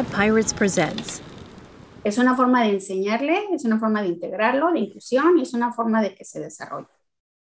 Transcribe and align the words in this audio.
Pod 0.00 0.18
Pirates 0.18 0.54
presents. 0.54 1.20
Es 2.04 2.16
una 2.16 2.34
forma 2.34 2.62
de 2.62 2.70
enseñarle, 2.70 3.38
es 3.52 3.66
una 3.66 3.78
forma 3.78 4.00
de 4.00 4.08
integrarlo, 4.08 4.72
de 4.72 4.78
inclusión 4.78 5.36
y 5.38 5.42
es 5.42 5.52
una 5.52 5.74
forma 5.74 6.00
de 6.00 6.14
que 6.14 6.24
se 6.24 6.40
desarrolle. 6.40 6.88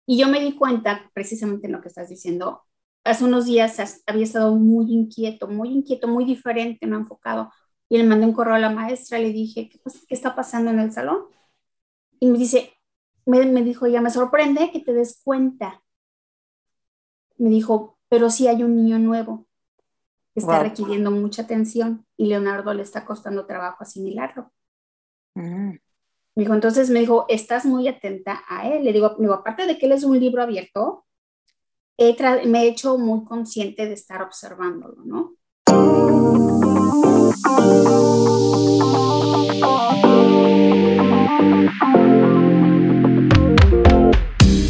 Y 0.06 0.18
yo 0.18 0.28
me 0.28 0.38
di 0.38 0.54
cuenta, 0.54 1.10
precisamente 1.12 1.66
en 1.66 1.72
lo 1.72 1.80
que 1.80 1.88
estás 1.88 2.08
diciendo, 2.08 2.62
hace 3.02 3.24
unos 3.24 3.46
días 3.46 4.02
había 4.06 4.22
estado 4.22 4.54
muy 4.54 4.92
inquieto, 4.92 5.48
muy 5.48 5.70
inquieto, 5.70 6.06
muy 6.06 6.24
diferente, 6.24 6.86
me 6.86 6.94
enfocado. 6.94 7.50
Y 7.88 7.98
le 7.98 8.04
mandé 8.04 8.26
un 8.26 8.32
correo 8.32 8.54
a 8.54 8.60
la 8.60 8.70
maestra, 8.70 9.18
le 9.18 9.32
dije, 9.32 9.68
¿qué, 9.68 9.80
qué 10.06 10.14
está 10.14 10.36
pasando 10.36 10.70
en 10.70 10.78
el 10.78 10.92
salón? 10.92 11.24
Y 12.20 12.28
me 12.28 12.38
dice, 12.38 12.72
me, 13.26 13.44
me 13.46 13.64
dijo, 13.64 13.88
ya 13.88 14.00
me 14.00 14.10
sorprende 14.10 14.70
que 14.70 14.78
te 14.78 14.92
des 14.92 15.20
cuenta. 15.24 15.82
Me 17.36 17.50
dijo, 17.50 17.98
pero 18.08 18.30
sí 18.30 18.46
hay 18.46 18.62
un 18.62 18.76
niño 18.76 19.00
nuevo 19.00 19.48
está 20.34 20.62
requiriendo 20.62 21.10
mucha 21.10 21.42
atención 21.42 22.06
y 22.16 22.26
Leonardo 22.26 22.74
le 22.74 22.82
está 22.82 23.04
costando 23.04 23.46
trabajo 23.46 23.78
asimilarlo. 23.80 24.52
Mm. 25.34 25.70
Me 26.36 26.42
dijo, 26.42 26.54
entonces 26.54 26.90
me 26.90 27.00
dijo, 27.00 27.26
estás 27.28 27.64
muy 27.64 27.86
atenta 27.86 28.42
a 28.48 28.68
él. 28.68 28.84
Le 28.84 28.92
digo, 28.92 29.14
digo 29.18 29.34
aparte 29.34 29.66
de 29.66 29.78
que 29.78 29.86
él 29.86 29.92
es 29.92 30.02
un 30.02 30.18
libro 30.18 30.42
abierto, 30.42 31.06
me 31.98 32.62
he 32.62 32.68
hecho 32.68 32.98
muy 32.98 33.24
consciente 33.24 33.86
de 33.86 33.94
estar 33.94 34.22
observándolo, 34.22 35.04
¿no? 35.04 35.34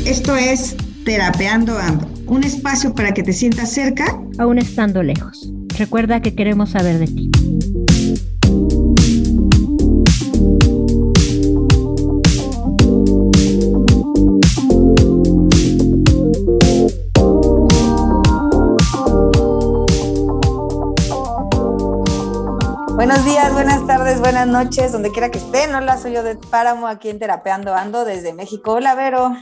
Esto 0.04 0.36
es 0.36 0.76
Terapeando 1.04 1.78
Ando, 1.78 2.06
un 2.26 2.44
espacio 2.44 2.94
para 2.94 3.12
que 3.12 3.22
te 3.22 3.32
sientas 3.32 3.72
cerca, 3.72 4.20
aún 4.38 4.58
estando 4.58 5.02
lejos. 5.02 5.50
Recuerda 5.78 6.20
que 6.20 6.34
queremos 6.34 6.70
saber 6.70 6.98
de 6.98 7.06
ti. 7.06 7.30
Buenos 22.94 23.24
días, 23.24 23.52
buenas 23.52 23.86
tardes, 23.86 24.20
buenas 24.20 24.46
noches, 24.46 24.92
donde 24.92 25.10
quiera 25.10 25.30
que 25.30 25.38
estén. 25.38 25.74
Hola, 25.74 25.98
soy 25.98 26.14
yo 26.14 26.22
de 26.22 26.36
Páramo, 26.36 26.86
aquí 26.86 27.10
en 27.10 27.18
Terapeando 27.18 27.74
Ando 27.74 28.04
desde 28.04 28.32
México. 28.32 28.72
Hola, 28.72 28.94
Vero. 28.94 29.36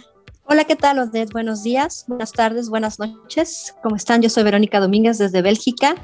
Hola, 0.53 0.64
¿qué 0.64 0.77
tal, 0.77 0.98
Odette? 0.98 1.33
Buenos 1.33 1.62
días, 1.62 2.05
buenas 2.06 2.31
tardes, 2.31 2.69
buenas 2.69 2.98
noches. 2.98 3.75
¿Cómo 3.83 3.97
están? 3.97 4.20
Yo 4.20 4.28
soy 4.28 4.42
Verónica 4.42 4.81
Domínguez 4.81 5.17
desde 5.17 5.41
Bélgica 5.41 5.95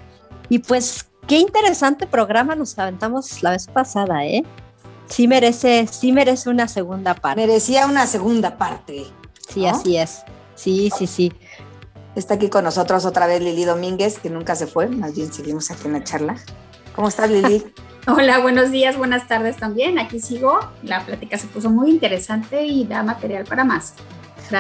y 0.49 0.61
pues 0.61 1.11
qué 1.27 1.37
interesante 1.37 2.07
programa 2.07 2.55
nos 2.55 2.79
aventamos 2.79 3.43
la 3.43 3.51
vez 3.51 3.67
pasada, 3.67 4.25
¿eh? 4.25 4.43
Sí 5.05 5.29
merece, 5.29 5.87
sí 5.87 6.13
merece 6.13 6.49
una 6.49 6.67
segunda 6.67 7.13
parte. 7.13 7.43
Merecía 7.43 7.87
una 7.87 8.07
segunda 8.07 8.57
parte. 8.57 9.05
Sí, 9.51 9.67
así 9.67 9.99
es. 9.99 10.23
Sí, 10.55 10.91
sí, 10.97 11.07
sí. 11.07 11.31
Está 12.15 12.37
aquí 12.37 12.49
con 12.49 12.65
nosotros 12.65 13.05
otra 13.05 13.27
vez 13.27 13.43
Lili 13.43 13.67
Domínguez, 13.67 14.19
que 14.19 14.31
nunca 14.31 14.55
se 14.55 14.67
fue, 14.67 14.89
más 14.89 15.15
bien 15.15 15.31
seguimos 15.31 15.71
aquí 15.71 15.89
en 15.89 15.93
la 15.93 16.05
charla. 16.05 16.37
¿Cómo 16.97 17.09
estás, 17.09 17.31
Lili? 17.31 17.67
Hola, 18.07 18.39
buenos 18.39 18.71
días, 18.71 18.97
buenas 18.97 19.29
tardes 19.29 19.59
también. 19.59 19.99
Aquí 19.99 20.19
sigo. 20.21 20.59
La 20.83 21.05
plática 21.05 21.37
se 21.37 21.49
puso 21.49 21.69
muy 21.69 21.91
interesante 21.91 22.65
y 22.65 22.87
da 22.87 23.03
material 23.03 23.45
para 23.45 23.65
más. 23.65 23.93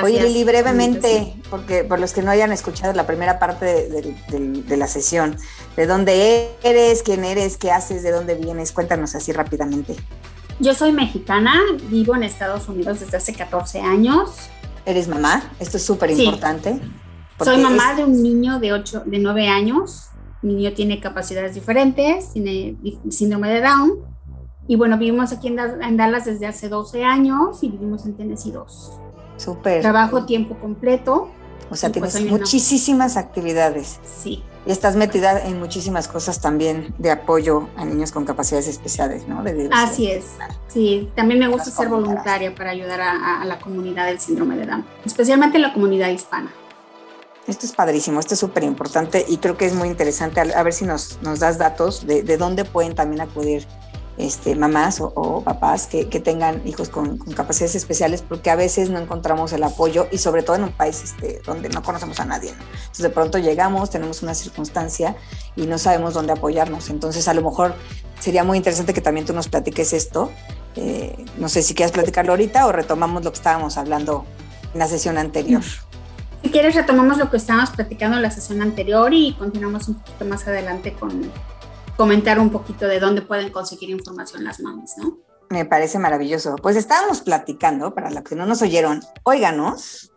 Oye, 0.03 0.23
Lili, 0.23 0.45
brevemente, 0.45 1.35
porque 1.51 1.85
por 1.85 1.99
los 1.99 2.13
que 2.13 2.23
no 2.23 2.31
hayan 2.31 2.53
escuchado 2.53 2.93
la 2.93 3.07
primera 3.07 3.39
parte 3.39 3.65
de, 3.65 4.77
la 4.77 4.87
sesión, 4.87 5.37
¿de 5.77 5.87
dónde 5.87 6.51
eres? 6.63 7.03
¿Quién 7.03 7.25
eres? 7.25 7.57
¿Qué 7.57 7.71
haces? 7.71 8.03
¿De 8.03 8.11
dónde 8.11 8.35
vienes? 8.35 8.73
Cuéntanos 8.73 9.15
así 9.15 9.33
rápidamente. 9.33 9.97
Yo 10.61 10.75
soy 10.75 10.93
mexicana, 10.93 11.55
vivo 11.89 12.17
en 12.17 12.25
Estados 12.25 12.69
Unidos 12.69 13.01
desde 13.01 13.17
hace 13.17 13.33
14 13.33 13.81
años. 13.81 14.49
¿Eres 14.85 15.09
mamá? 15.09 15.53
Esto 15.61 15.77
es 15.77 15.85
súper 15.85 16.11
importante. 16.11 16.81
Soy 17.43 17.59
mamá 17.59 17.95
de 17.95 18.05
un 18.05 18.23
niño 18.23 18.59
de, 18.59 18.73
8, 18.73 19.05
de 19.07 19.19
9 19.19 19.49
años. 19.49 20.09
Mi 20.43 20.55
niño 20.55 20.73
tiene 20.73 21.01
capacidades 21.01 21.55
diferentes, 21.55 22.33
tiene 22.33 22.77
síndrome 23.11 23.49
de 23.49 23.61
Down. 23.61 23.93
Y 24.67 24.77
bueno, 24.77 24.99
vivimos 24.99 25.33
aquí 25.33 25.49
en 25.49 25.97
Dallas 25.97 26.27
desde 26.27 26.47
hace 26.47 26.69
12 26.69 27.05
años 27.05 27.63
y 27.63 27.71
vivimos 27.71 28.05
en 28.05 28.17
Tennessee 28.17 28.51
2. 28.51 29.08
Súper. 29.39 29.81
Trabajo 29.81 30.27
tiempo 30.27 30.57
completo. 30.59 31.31
O 31.71 31.77
sea, 31.77 31.91
pues 31.91 32.15
tienes 32.15 32.31
muchísimas 32.31 33.17
actividades. 33.17 34.01
Sí. 34.23 34.43
Y 34.67 34.71
estás 34.71 34.97
metida 34.97 35.47
en 35.47 35.59
muchísimas 35.59 36.09
cosas 36.09 36.41
también 36.41 36.95
de 36.99 37.11
apoyo 37.11 37.69
a 37.77 37.85
niños 37.85 38.13
con 38.13 38.25
capacidades 38.25 38.69
especiales, 38.69 39.27
¿no? 39.27 39.43
Así 39.73 40.11
es. 40.11 40.25
Sí, 40.67 41.09
también 41.15 41.41
me 41.41 41.49
gusta 41.49 41.71
ser 41.71 41.89
voluntaria 41.89 42.55
para 42.55 42.71
ayudar 42.71 43.01
a, 43.01 43.45
la 43.45 43.59
comunidad 43.61 44.07
del 44.07 44.21
síndrome 44.21 44.57
de 44.57 44.67
Down, 44.67 44.85
especialmente 45.07 45.59
la 45.59 45.73
comunidad 45.73 46.09
hispana. 46.09 46.53
Esto 47.47 47.65
es 47.65 47.73
padrísimo, 47.73 48.21
esto 48.21 48.35
es 48.35 48.41
súper 48.41 48.63
importante 48.65 49.25
y 49.27 49.39
creo 49.39 49.57
que 49.57 49.65
es 49.65 49.75
muy 49.75 49.89
interesante. 49.89 50.41
A, 50.41 50.63
ver 50.63 50.75
si 50.75 50.85
nos, 50.85 51.19
nos 51.23 51.39
das 51.39 51.57
datos 51.57 52.07
de, 52.07 52.23
de 52.23 52.37
dónde 52.37 52.67
pueden 52.67 52.95
también 52.95 53.23
acudir 53.23 53.67
este, 54.19 54.57
mamás 54.57 55.01
o, 55.01 55.43
papás 55.45 55.87
que, 55.87 56.05
tengan 56.05 56.67
hijos 56.67 56.89
con, 56.89 57.19
capacidades 57.19 57.77
especiales, 57.77 58.23
porque 58.23 58.51
a 58.51 58.57
veces 58.57 58.91
no 58.91 58.99
encontramos 58.99 59.53
el 59.53 59.63
apoyo 59.63 60.09
y 60.11 60.19
sobre 60.19 60.43
todo 60.43 60.57
en 60.57 60.65
un 60.65 60.73
país 60.73 61.03
este, 61.05 61.41
donde 61.47 61.69
no 61.69 61.83
conocemos 61.83 62.19
a 62.21 62.25
nadie. 62.25 62.51
Entonces 62.51 63.03
de 63.03 63.11
pronto 63.11 63.39
llegamos, 63.39 63.91
tenemos 63.91 64.23
una 64.23 64.35
circunstancia 64.35 65.17
y 65.55 65.67
no 65.67 65.79
sabemos 65.79 66.15
dónde 66.15 66.33
apoyarnos. 66.33 66.91
Entonces 66.91 67.29
a 67.29 67.35
lo 67.35 67.43
mejor 67.43 67.75
sería 68.19 68.43
muy 68.43 68.59
interesante 68.59 68.93
que 68.93 69.01
también 69.01 69.25
tú 69.25 69.33
nos 69.33 69.49
platiques 69.49 69.93
esto. 69.93 70.31
Eh, 70.75 71.25
no 71.39 71.49
sé 71.49 71.63
si 71.63 71.75
quieres 71.75 71.93
platicarlo 71.93 72.33
ahorita 72.33 72.67
o 72.67 72.73
retomamos 72.73 73.25
lo 73.25 73.31
que 73.31 73.37
estábamos 73.37 73.79
hablando 73.79 74.25
en 74.75 74.81
la 74.81 74.89
sesión 74.89 75.17
anterior. 75.17 75.63
Si 76.43 76.51
quieres, 76.51 76.75
retomamos 76.75 77.19
lo 77.19 77.31
que 77.31 77.37
estábamos 77.37 77.71
platicando 77.71 78.17
en 78.17 78.23
la 78.23 78.31
sesión 78.31 78.63
anterior 78.63 79.13
y 79.13 79.35
continuamos 79.35 79.89
un 79.89 79.95
poquito 79.97 80.25
más 80.25 80.47
adelante 80.47 80.93
con 80.93 81.31
comentar 81.99 82.39
un 82.39 82.51
poquito 82.51 82.87
de 82.87 83.01
dónde 83.01 83.23
pueden 83.23 83.51
conseguir 83.51 83.91
información 83.91 84.45
las 84.45 84.61
mamás, 84.61 84.95
¿no? 84.99 85.19
Me 85.51 85.65
parece 85.65 85.99
maravilloso. 85.99 86.55
Pues 86.63 86.77
estábamos 86.77 87.23
platicando, 87.23 87.93
para 87.93 88.09
los 88.11 88.23
que 88.23 88.37
no 88.37 88.47
nos 88.47 88.63
oyeron, 88.63 89.03
óiganos, 89.25 90.13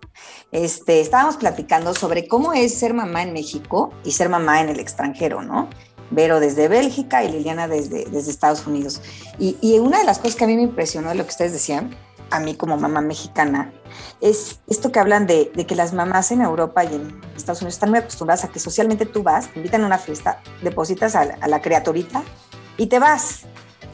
este, 0.51 1.01
estábamos 1.01 1.37
platicando 1.37 1.95
sobre 1.95 2.27
cómo 2.27 2.53
es 2.53 2.75
ser 2.75 2.93
mamá 2.93 3.23
en 3.23 3.33
México 3.33 3.91
y 4.03 4.11
ser 4.11 4.29
mamá 4.29 4.61
en 4.61 4.69
el 4.69 4.79
extranjero, 4.79 5.41
¿no? 5.41 5.69
Vero 6.11 6.39
desde 6.39 6.67
Bélgica 6.67 7.23
y 7.23 7.31
Liliana 7.31 7.67
desde, 7.67 8.05
desde 8.05 8.29
Estados 8.29 8.67
Unidos. 8.67 9.01
Y, 9.39 9.57
y, 9.59 9.79
una 9.79 9.97
de 9.97 10.03
las 10.03 10.19
cosas 10.19 10.35
que 10.35 10.43
a 10.43 10.47
mí 10.47 10.55
me 10.55 10.61
impresionó 10.61 11.09
de 11.09 11.15
lo 11.15 11.23
que 11.23 11.29
ustedes 11.29 11.53
decían, 11.53 11.97
a 12.31 12.39
mí 12.39 12.55
como 12.55 12.77
mamá 12.77 13.01
mexicana, 13.01 13.71
es 14.21 14.59
esto 14.67 14.91
que 14.91 14.99
hablan 14.99 15.27
de, 15.27 15.51
que 15.67 15.75
las 15.75 15.93
mamás 15.93 16.31
en 16.31 16.41
Europa 16.41 16.83
y 16.83 16.95
en 16.95 17.21
Estados 17.35 17.61
Unidos 17.61 17.75
están 17.75 17.89
muy 17.89 17.99
acostumbradas 17.99 18.45
a 18.45 18.47
que 18.47 18.59
socialmente 18.59 19.05
tú 19.05 19.21
vas, 19.21 19.49
te 19.49 19.59
invitan 19.59 19.83
a 19.83 19.85
una 19.85 19.97
fiesta, 19.97 20.41
depositas 20.61 21.15
a 21.15 21.25
la, 21.25 21.61
criaturita 21.61 22.23
y 22.77 22.87
te 22.87 22.99
vas. 22.99 23.41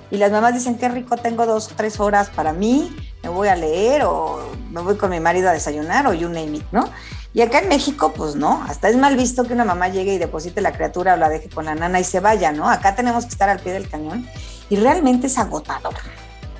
Y 0.09 0.17
las 0.17 0.31
mamás 0.31 0.53
dicen, 0.53 0.77
qué 0.77 0.87
rico, 0.87 1.17
tengo 1.17 1.45
dos 1.45 1.71
o 1.71 1.75
tres 1.75 1.99
horas 1.99 2.29
para 2.29 2.53
mí, 2.53 2.95
me 3.23 3.29
voy 3.29 3.49
a 3.49 3.55
leer 3.55 4.03
o 4.05 4.39
me 4.71 4.81
voy 4.81 4.95
con 4.95 5.09
mi 5.09 5.19
marido 5.19 5.49
a 5.49 5.51
desayunar 5.51 6.07
o 6.07 6.13
you 6.13 6.29
name 6.29 6.57
it, 6.57 6.65
¿no? 6.71 6.89
Y 7.33 7.41
acá 7.41 7.59
en 7.59 7.67
México, 7.67 8.13
pues 8.15 8.35
no, 8.35 8.63
hasta 8.67 8.89
es 8.89 8.95
mal 8.95 9.17
visto 9.17 9.43
que 9.43 9.53
una 9.53 9.65
mamá 9.65 9.89
llegue 9.89 10.13
y 10.13 10.17
deposite 10.17 10.61
la 10.61 10.71
criatura 10.71 11.15
o 11.15 11.17
la 11.17 11.29
deje 11.29 11.49
con 11.49 11.65
la 11.65 11.75
nana 11.75 11.99
y 11.99 12.03
se 12.03 12.19
vaya, 12.19 12.51
¿no? 12.51 12.69
Acá 12.69 12.95
tenemos 12.95 13.25
que 13.25 13.31
estar 13.31 13.49
al 13.49 13.59
pie 13.59 13.73
del 13.73 13.89
cañón 13.89 14.25
y 14.69 14.77
realmente 14.77 15.27
es 15.27 15.37
agotador. 15.37 15.93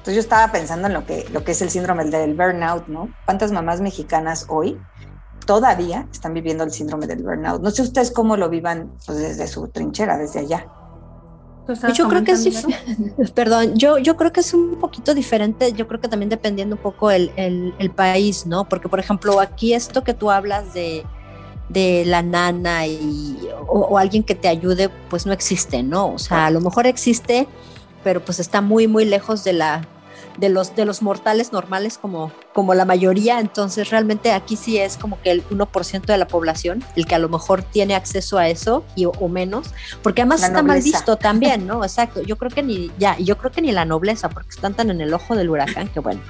Entonces 0.08 0.24
yo 0.24 0.26
estaba 0.26 0.54
pensando 0.54 0.88
en 0.88 0.94
lo 0.94 1.06
que, 1.06 1.28
lo 1.34 1.44
que 1.44 1.52
es 1.52 1.62
el 1.62 1.70
síndrome 1.70 2.06
del 2.06 2.34
burnout, 2.34 2.88
¿no? 2.88 3.10
¿Cuántas 3.26 3.52
mamás 3.52 3.82
mexicanas 3.82 4.46
hoy 4.48 4.80
todavía 5.46 6.08
están 6.10 6.34
viviendo 6.34 6.64
el 6.64 6.72
síndrome 6.72 7.08
del 7.08 7.24
burnout? 7.24 7.62
No 7.62 7.72
sé 7.72 7.82
ustedes 7.82 8.12
cómo 8.12 8.38
lo 8.38 8.48
vivan 8.48 8.94
pues, 9.06 9.18
desde 9.18 9.48
su 9.48 9.68
trinchera, 9.68 10.18
desde 10.18 10.40
allá. 10.40 10.66
Yo 11.94 12.08
creo 12.08 12.24
que 12.24 12.38
sí, 12.38 12.54
perdón, 13.36 13.76
yo, 13.76 13.98
yo 13.98 14.16
creo 14.16 14.32
que 14.32 14.40
es 14.40 14.54
un 14.54 14.80
poquito 14.80 15.14
diferente, 15.14 15.74
yo 15.74 15.90
creo 15.90 16.00
que 16.00 16.08
también 16.08 16.30
dependiendo 16.30 16.78
un 16.78 16.82
poco 16.82 17.12
el, 17.12 17.30
el, 17.36 17.92
país, 17.92 18.46
¿no? 18.46 18.64
Porque, 18.64 18.88
por 18.88 19.02
ejemplo, 19.02 19.42
aquí 19.42 19.74
esto 19.74 20.06
que 20.06 20.14
tú 20.14 20.32
hablas 20.32 20.74
de, 20.74 21.04
de 21.68 22.06
la 22.06 22.22
nana 22.22 22.88
y, 22.88 23.38
o, 23.68 23.80
o, 23.80 23.98
alguien 23.98 24.24
que 24.24 24.36
te 24.36 24.48
ayude, 24.48 24.88
pues 25.10 25.26
no 25.26 25.34
existe, 25.34 25.84
¿no? 25.84 26.14
O 26.14 26.18
sea, 26.18 26.46
a 26.46 26.50
lo 26.50 26.62
mejor 26.62 26.88
existe, 26.88 27.46
pero 28.06 28.24
pues 28.24 28.40
está 28.40 28.62
muy, 28.62 28.88
muy 28.88 29.04
lejos 29.04 29.44
de 29.44 29.52
la, 29.52 29.86
de 30.38 30.50
los, 30.50 30.76
de 30.76 30.86
los 30.86 31.02
mortales 31.02 31.52
normales 31.52 31.98
como, 31.98 32.32
como 32.54 32.74
la 32.74 32.86
mayoría, 32.86 33.40
entonces 33.40 33.90
realmente 33.90 34.32
aquí 34.32 34.56
sí 34.56 34.78
es 34.78 34.98
como 34.98 35.20
que 35.22 35.32
el 35.32 35.48
1% 35.50 36.06
de 36.06 36.18
la 36.18 36.28
población 36.28 36.84
el 36.96 37.06
que 37.06 37.16
a 37.16 37.20
lo 37.20 37.30
mejor 37.30 37.64
tiene 37.64 37.96
acceso 37.96 38.38
a 38.38 38.48
eso 38.48 38.84
y, 38.96 39.06
o, 39.06 39.28
menos, 39.28 39.74
porque 40.04 40.22
además 40.22 40.44
está 40.44 40.62
mal 40.62 40.82
visto 40.82 41.18
también, 41.18 41.68
¿no? 41.68 41.84
Exacto, 41.84 42.22
yo 42.22 42.38
creo 42.38 42.52
que 42.52 42.64
ni, 42.64 42.92
ya, 42.98 43.18
yo 43.18 43.38
creo 43.38 43.52
que 43.52 43.62
ni 43.62 43.72
la 43.72 43.86
nobleza, 43.86 44.30
porque 44.30 44.50
están 44.50 44.74
tan 44.74 44.90
en 44.90 45.02
el 45.02 45.14
ojo 45.14 45.36
del 45.36 45.50
huracán 45.50 45.88
que 45.90 46.00
bueno. 46.00 46.22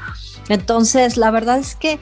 Entonces, 0.49 1.17
la 1.17 1.29
verdad 1.31 1.59
es 1.59 1.75
que 1.75 1.99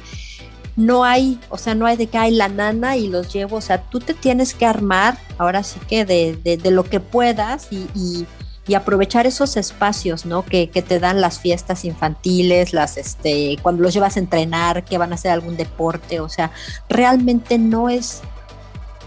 no 0.75 1.05
hay, 1.05 1.39
o 1.49 1.57
sea, 1.57 1.73
no 1.73 1.85
hay 1.85 1.95
de 1.95 2.07
que 2.07 2.17
hay 2.17 2.31
la 2.31 2.49
nana 2.49 2.97
y 2.97 3.07
los 3.07 3.31
llevo, 3.33 3.57
o 3.57 3.61
sea, 3.61 3.81
tú 3.81 3.99
te 3.99 4.13
tienes 4.13 4.53
que 4.53 4.65
armar 4.65 5.17
ahora 5.37 5.63
sí 5.63 5.79
que 5.87 6.05
de, 6.05 6.35
de, 6.35 6.71
lo 6.71 6.83
que 6.83 6.99
puedas 6.99 7.67
y 7.71 7.87
y 7.95 8.25
aprovechar 8.73 9.27
esos 9.27 9.57
espacios, 9.57 10.25
¿no? 10.25 10.43
Que, 10.43 10.69
que, 10.69 10.81
te 10.81 10.99
dan 10.99 11.21
las 11.21 11.39
fiestas 11.39 11.85
infantiles, 11.85 12.73
las, 12.73 12.97
este, 12.97 13.57
cuando 13.61 13.83
los 13.83 13.93
llevas 13.93 14.17
a 14.17 14.19
entrenar, 14.19 14.83
que 14.83 14.97
van 14.97 15.11
a 15.11 15.15
hacer 15.15 15.31
algún 15.31 15.55
deporte, 15.55 16.19
o 16.19 16.29
sea, 16.29 16.51
realmente 16.89 17.59
no 17.59 17.89
es, 17.89 18.21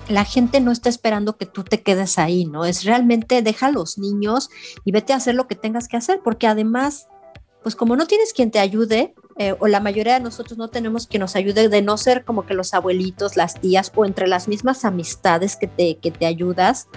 la 0.08 0.24
gente 0.24 0.60
no 0.60 0.70
está 0.70 0.88
esperando 0.88 1.36
que 1.36 1.46
tú 1.46 1.64
te 1.64 1.82
quedes 1.82 2.18
ahí, 2.18 2.44
¿no? 2.44 2.64
Es 2.64 2.84
realmente 2.84 3.42
deja 3.42 3.66
a 3.66 3.72
los 3.72 3.98
niños 3.98 4.48
y 4.84 4.92
vete 4.92 5.12
a 5.12 5.16
hacer 5.16 5.34
lo 5.34 5.48
que 5.48 5.56
tengas 5.56 5.88
que 5.88 5.96
hacer, 5.96 6.20
porque 6.22 6.46
además, 6.46 7.08
pues 7.62 7.74
como 7.74 7.96
no 7.96 8.06
tienes 8.06 8.32
quien 8.32 8.52
te 8.52 8.60
ayude, 8.60 9.14
eh, 9.38 9.54
o 9.58 9.66
la 9.68 9.80
mayoría 9.80 10.14
de 10.14 10.20
nosotros 10.20 10.58
no 10.58 10.68
tenemos 10.68 11.06
quien 11.06 11.20
nos 11.20 11.36
ayude 11.36 11.68
de 11.68 11.82
no 11.82 11.96
ser 11.96 12.24
como 12.24 12.46
que 12.46 12.54
los 12.54 12.74
abuelitos, 12.74 13.36
las 13.36 13.60
tías 13.60 13.92
o 13.94 14.04
entre 14.04 14.26
las 14.26 14.48
mismas 14.48 14.84
amistades 14.84 15.56
que 15.56 15.66
te, 15.66 15.96
que 15.98 16.10
te 16.10 16.26
ayudas, 16.26 16.88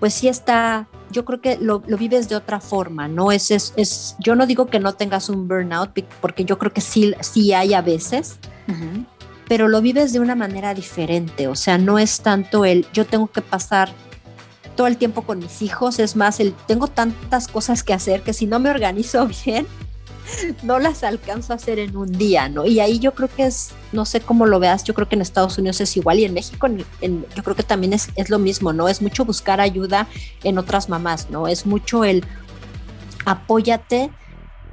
pues 0.00 0.14
sí 0.14 0.28
está, 0.28 0.88
yo 1.14 1.24
creo 1.24 1.40
que 1.40 1.56
lo, 1.56 1.80
vives 1.80 2.28
de 2.28 2.34
otra 2.34 2.60
forma, 2.60 3.06
¿no? 3.06 3.30
Es, 3.30 3.50
es, 3.50 4.16
yo 4.18 4.34
no 4.34 4.46
digo 4.46 4.66
que 4.66 4.80
no 4.80 4.94
tengas 4.94 5.28
un 5.28 5.46
burnout, 5.46 5.90
porque 6.20 6.44
yo 6.44 6.58
creo 6.58 6.72
que 6.72 6.80
sí, 6.80 7.14
sí 7.20 7.52
hay 7.54 7.72
a 7.72 7.80
veces, 7.80 8.38
pero 9.48 9.68
lo 9.68 9.80
vives 9.80 10.12
de 10.12 10.20
una 10.20 10.34
manera 10.34 10.74
diferente, 10.74 11.46
o 11.46 11.54
sea, 11.54 11.78
no 11.78 11.98
es 11.98 12.20
tanto 12.20 12.64
el 12.64 12.86
yo 12.92 13.06
tengo 13.06 13.28
que 13.28 13.42
pasar 13.42 13.90
todo 14.74 14.88
el 14.88 14.96
tiempo 14.96 15.22
con 15.22 15.38
mis 15.38 15.62
hijos, 15.62 16.00
es 16.00 16.16
más, 16.16 16.40
el 16.40 16.52
tengo 16.66 16.88
tantas 16.88 17.46
cosas 17.46 17.84
que 17.84 17.94
hacer 17.94 18.22
que 18.22 18.32
si 18.32 18.46
no 18.46 18.58
me 18.58 18.70
organizo 18.70 19.28
bien, 19.44 19.66
no 20.62 20.78
las 20.78 21.04
alcanzo 21.04 21.52
a 21.52 21.56
hacer 21.56 21.78
en 21.78 21.96
un 21.96 22.12
día, 22.12 22.48
¿no? 22.48 22.66
Y 22.66 22.80
ahí 22.80 22.98
yo 22.98 23.14
creo 23.14 23.28
que 23.28 23.46
es, 23.46 23.72
no 23.92 24.04
sé 24.04 24.20
cómo 24.20 24.46
lo 24.46 24.58
veas, 24.60 24.84
yo 24.84 24.94
creo 24.94 25.08
que 25.08 25.16
en 25.16 25.22
Estados 25.22 25.58
Unidos 25.58 25.80
es 25.80 25.96
igual 25.96 26.18
y 26.20 26.24
en 26.24 26.34
México 26.34 26.66
yo 26.68 27.42
creo 27.42 27.56
que 27.56 27.62
también 27.62 27.92
es, 27.92 28.08
es 28.16 28.30
lo 28.30 28.38
mismo, 28.38 28.72
¿no? 28.72 28.88
Es 28.88 29.02
mucho 29.02 29.24
buscar 29.24 29.60
ayuda 29.60 30.08
en 30.42 30.58
otras 30.58 30.88
mamás, 30.88 31.30
¿no? 31.30 31.48
Es 31.48 31.66
mucho 31.66 32.04
el 32.04 32.24
apóyate 33.24 34.10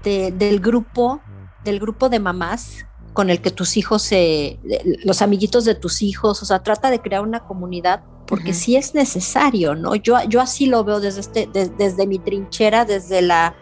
del 0.04 0.60
grupo, 0.60 1.22
del 1.64 1.80
grupo 1.80 2.10
de 2.10 2.20
mamás 2.20 2.86
con 3.14 3.30
el 3.30 3.42
que 3.42 3.52
tus 3.52 3.78
hijos, 3.78 4.02
se, 4.02 4.60
los 5.04 5.22
amiguitos 5.22 5.66
de 5.66 5.76
tus 5.76 6.02
hijos, 6.02 6.42
o 6.42 6.46
sea, 6.46 6.64
trata 6.64 6.90
de 6.90 7.00
crear 7.00 7.22
una 7.22 7.42
comunidad 7.42 8.04
porque 8.26 8.54
sí 8.54 8.78
es 8.78 8.96
necesario, 8.96 9.76
¿no? 9.76 9.94
Yo, 9.96 10.16
yo 10.24 10.40
así 10.40 10.66
lo 10.66 10.86
veo 10.86 11.02
desde, 11.02 11.20
este, 11.20 11.50
desde 11.52 12.08
mi 12.08 12.18
trinchera, 12.18 12.86
desde 12.86 13.22
la 13.22 13.56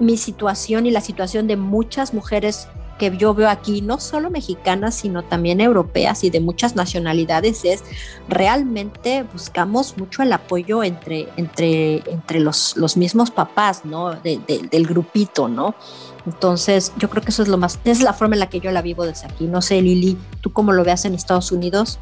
mi 0.00 0.16
situación 0.16 0.86
y 0.86 0.90
la 0.90 1.00
situación 1.00 1.46
de 1.46 1.56
muchas 1.56 2.14
mujeres 2.14 2.68
que 3.00 3.16
yo 3.16 3.32
veo 3.32 3.48
aquí, 3.48 3.80
no 3.80 3.98
solo 3.98 4.28
mexicanas, 4.28 4.94
sino 4.94 5.24
también 5.24 5.62
europeas 5.62 6.22
y 6.22 6.28
de 6.28 6.40
muchas 6.40 6.76
nacionalidades, 6.76 7.64
es 7.64 7.82
realmente 8.28 9.22
buscamos 9.32 9.96
mucho 9.96 10.22
el 10.22 10.30
apoyo 10.34 10.84
entre, 10.84 11.26
entre, 11.38 12.02
entre 12.10 12.40
los, 12.40 12.76
los 12.76 12.98
mismos 12.98 13.30
papás, 13.30 13.86
¿no? 13.86 14.10
del 14.10 14.86
grupito, 14.86 15.48
¿no? 15.48 15.74
Entonces, 16.26 16.92
yo 16.98 17.08
creo 17.08 17.22
que 17.22 17.30
eso 17.30 17.42
es 17.42 17.48
lo 17.48 17.56
más, 17.56 17.78
es 17.86 18.02
la 18.02 18.12
forma 18.12 18.34
en 18.34 18.40
la 18.40 18.50
que 18.50 18.60
yo 18.60 18.70
la 18.70 18.82
vivo 18.82 19.06
desde 19.06 19.28
aquí. 19.28 19.46
No 19.46 19.62
sé, 19.62 19.80
Lili, 19.80 20.18
¿tú 20.42 20.52
cómo 20.52 20.72
lo 20.72 20.84
veas 20.84 21.06
en 21.06 21.14
Estados 21.14 21.52
Unidos? 21.52 21.98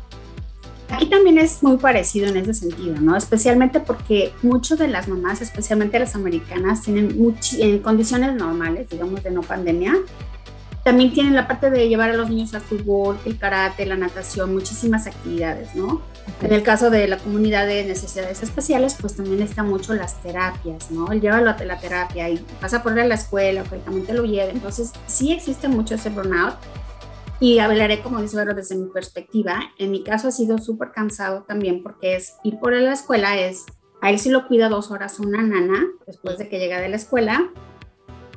Aquí 0.90 1.06
también 1.06 1.38
es 1.38 1.62
muy 1.62 1.76
parecido 1.76 2.28
en 2.28 2.38
ese 2.38 2.54
sentido, 2.54 2.96
¿no? 3.00 3.16
Especialmente 3.16 3.80
porque 3.80 4.32
muchas 4.42 4.78
de 4.78 4.88
las 4.88 5.08
mamás, 5.08 5.42
especialmente 5.42 5.98
las 5.98 6.14
americanas, 6.14 6.82
tienen 6.82 7.16
en 7.58 7.78
condiciones 7.80 8.34
normales, 8.34 8.88
digamos 8.88 9.22
de 9.22 9.30
no 9.30 9.42
pandemia, 9.42 9.94
también 10.84 11.12
tienen 11.12 11.34
la 11.34 11.46
parte 11.46 11.68
de 11.70 11.86
llevar 11.86 12.10
a 12.10 12.16
los 12.16 12.30
niños 12.30 12.54
al 12.54 12.62
fútbol, 12.62 13.18
el 13.26 13.36
karate, 13.36 13.84
la 13.84 13.96
natación, 13.96 14.54
muchísimas 14.54 15.06
actividades, 15.06 15.74
¿no? 15.74 16.00
En 16.40 16.52
el 16.52 16.62
caso 16.62 16.88
de 16.88 17.06
la 17.08 17.18
comunidad 17.18 17.66
de 17.66 17.84
necesidades 17.84 18.42
especiales, 18.42 18.96
pues 18.98 19.14
también 19.14 19.42
está 19.42 19.62
mucho 19.62 19.92
las 19.92 20.22
terapias, 20.22 20.90
¿no? 20.90 21.12
El 21.12 21.20
llévalo 21.20 21.50
a 21.50 21.64
la 21.64 21.76
terapia 21.76 22.30
y 22.30 22.42
pasa 22.60 22.82
por 22.82 22.92
ir 22.92 23.00
a 23.00 23.06
la 23.06 23.16
escuela, 23.16 23.62
o 23.62 24.06
que 24.06 24.12
lo 24.14 24.24
lleve. 24.24 24.50
Entonces, 24.50 24.92
sí 25.06 25.32
existe 25.32 25.68
mucho 25.68 25.96
ese 25.96 26.08
burnout 26.08 26.54
y 27.40 27.60
hablaré, 27.60 28.02
como 28.02 28.20
dice 28.20 28.36
Vero, 28.36 28.54
desde 28.54 28.74
mi 28.74 28.88
perspectiva. 28.88 29.60
En 29.78 29.90
mi 29.90 30.02
caso 30.02 30.28
ha 30.28 30.32
sido 30.32 30.58
súper 30.58 30.90
cansado 30.92 31.44
también 31.44 31.82
porque 31.82 32.16
es 32.16 32.34
ir 32.42 32.58
por 32.58 32.72
la 32.72 32.92
escuela, 32.92 33.36
es 33.38 33.66
a 34.00 34.10
él 34.10 34.18
sí 34.18 34.30
lo 34.30 34.46
cuida 34.46 34.68
dos 34.68 34.90
horas 34.90 35.18
una 35.18 35.42
nana 35.42 35.86
después 36.06 36.38
de 36.38 36.48
que 36.48 36.58
llega 36.58 36.80
de 36.80 36.88
la 36.88 36.96
escuela. 36.96 37.50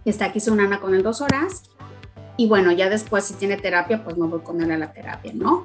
Está 0.06 0.26
aquí 0.26 0.40
su 0.40 0.56
nana 0.56 0.80
con 0.80 0.96
él 0.96 1.04
dos 1.04 1.22
horas. 1.22 1.64
Y 2.38 2.48
bueno, 2.48 2.72
ya 2.72 2.90
después 2.90 3.26
si 3.26 3.36
tiene 3.36 3.58
terapia, 3.58 4.04
pues 4.04 4.18
no 4.18 4.28
voy 4.28 4.42
con 4.42 4.62
él 4.62 4.72
a 4.72 4.78
la 4.78 4.94
terapia, 4.94 5.32
¿no? 5.36 5.64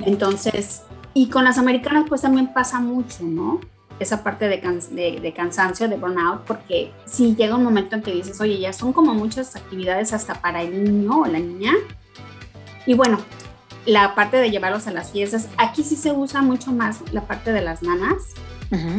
Entonces, 0.00 0.82
y 1.12 1.28
con 1.28 1.44
las 1.44 1.58
americanas 1.58 2.04
pues 2.08 2.22
también 2.22 2.52
pasa 2.52 2.80
mucho, 2.80 3.24
¿no? 3.24 3.60
Esa 4.00 4.24
parte 4.24 4.48
de, 4.48 4.58
de, 4.90 5.20
de 5.20 5.32
cansancio, 5.32 5.88
de 5.88 5.96
burnout, 5.96 6.44
porque 6.44 6.92
si 7.04 7.36
llega 7.36 7.56
un 7.56 7.64
momento 7.64 7.96
en 7.96 8.02
que 8.02 8.12
dices, 8.12 8.40
oye, 8.40 8.58
ya 8.58 8.72
son 8.72 8.92
como 8.92 9.14
muchas 9.14 9.54
actividades 9.54 10.12
hasta 10.12 10.34
para 10.34 10.62
el 10.62 10.84
niño 10.84 11.20
o 11.20 11.26
la 11.26 11.38
niña, 11.38 11.72
y 12.86 12.94
bueno, 12.94 13.18
la 13.86 14.14
parte 14.14 14.38
de 14.38 14.50
llevarlos 14.50 14.86
a 14.86 14.92
las 14.92 15.12
fiestas, 15.12 15.48
aquí 15.56 15.82
sí 15.82 15.96
se 15.96 16.12
usa 16.12 16.42
mucho 16.42 16.72
más 16.72 17.00
la 17.12 17.26
parte 17.26 17.52
de 17.52 17.60
las 17.60 17.82
nanas. 17.82 18.34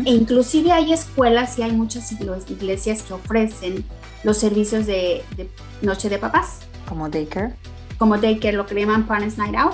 E 0.05 0.11
inclusive 0.11 0.71
hay 0.71 0.93
escuelas 0.93 1.59
y 1.59 1.63
hay 1.63 1.73
muchas 1.73 2.09
iglesias 2.13 3.01
que 3.01 3.13
ofrecen 3.13 3.83
los 4.23 4.37
servicios 4.37 4.85
de, 4.85 5.21
noche 5.81 6.07
de 6.07 6.17
papás. 6.17 6.59
Como 6.87 7.09
daycare. 7.09 7.55
Como 7.97 8.17
daycare, 8.17 8.55
lo 8.55 8.65
que 8.65 8.75
llaman 8.75 9.05
Parents 9.05 9.37
Night 9.37 9.55
Out. 9.55 9.73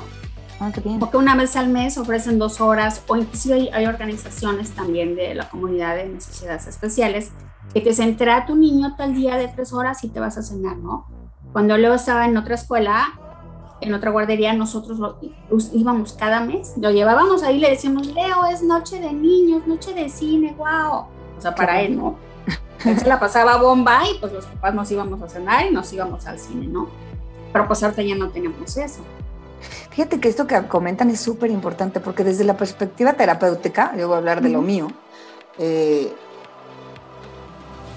Ah, 0.60 0.72
qué 0.74 0.82
bien. 0.82 0.98
Porque 0.98 1.18
una 1.18 1.36
vez 1.36 1.56
al 1.56 1.70
mes 1.70 2.00
ofrecen 2.00 2.40
dos 2.40 2.62
horas 2.62 3.04
o 3.08 3.16
inclusive 3.16 3.56
hay, 3.56 3.70
hay, 3.70 3.86
organizaciones 3.86 4.72
también 4.72 5.16
de 5.16 5.36
la 5.36 5.48
comunidad 5.50 5.96
de 5.96 6.08
necesidades 6.08 6.66
especiales 6.66 7.32
que 7.74 7.82
te 7.82 7.90
dicen, 7.90 8.18
a 8.30 8.46
tu 8.46 8.56
niño 8.56 8.96
tal 8.96 9.14
día 9.14 9.38
de 9.38 9.48
tres 9.48 9.72
horas 9.74 10.04
y 10.04 10.10
te 10.10 10.20
vas 10.20 10.38
a 10.38 10.44
cenar, 10.44 10.78
¿no? 10.78 11.08
Cuando 11.54 11.78
Leo 11.78 11.94
estaba 11.94 12.26
en 12.26 12.38
otra 12.38 12.56
escuela, 12.56 13.20
en 13.82 13.94
otra 13.94 14.12
guardería 14.12 14.54
nosotros 14.54 15.00
lo, 15.00 15.18
íbamos 15.74 16.14
cada 16.14 16.42
mes, 16.42 16.74
lo 16.78 16.92
llevábamos 16.92 17.44
ahí, 17.44 17.60
le 17.60 17.72
decíamos, 17.72 18.08
Leo, 18.08 18.46
es 18.46 18.62
noche 18.62 19.00
de 19.00 19.12
niños, 19.12 19.66
noche 19.66 19.94
de 19.94 20.08
cine, 20.08 20.56
wow. 20.58 21.06
O 21.38 21.42
sea, 21.42 21.56
para 21.56 21.82
él, 21.82 21.98
¿no? 21.98 22.16
Se 22.78 23.08
la 23.08 23.20
pasaba 23.20 23.58
bomba 23.58 24.02
y 24.08 24.20
pues 24.20 24.32
los 24.34 24.46
papás 24.46 24.74
nos 24.74 24.92
íbamos 24.92 25.22
a 25.22 25.28
cenar 25.28 25.66
y 25.66 25.72
nos 25.72 25.92
íbamos 25.92 26.26
al 26.28 26.38
cine, 26.38 26.68
¿no? 26.68 26.90
Pero 27.52 27.68
pues 27.68 27.82
ahorita 27.84 28.04
ya 28.04 28.16
no 28.16 28.30
tenemos 28.30 28.78
eso. 28.78 29.02
Fíjate 29.90 30.20
que 30.20 30.30
esto 30.30 30.48
que 30.48 30.60
comentan 30.68 31.10
es 31.10 31.20
súper 31.20 31.52
importante 31.52 32.00
porque 32.00 32.24
desde 32.24 32.44
la 32.44 32.58
perspectiva 32.58 33.14
terapéutica, 33.14 33.96
yo 33.98 34.08
voy 34.08 34.16
a 34.16 34.18
hablar 34.20 34.42
de 34.42 34.50
lo 34.50 34.62
mío, 34.62 34.88
eh, 35.58 36.14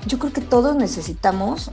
yo 0.07 0.19
creo 0.19 0.33
que 0.33 0.41
todos 0.41 0.77
necesitamos 0.77 1.71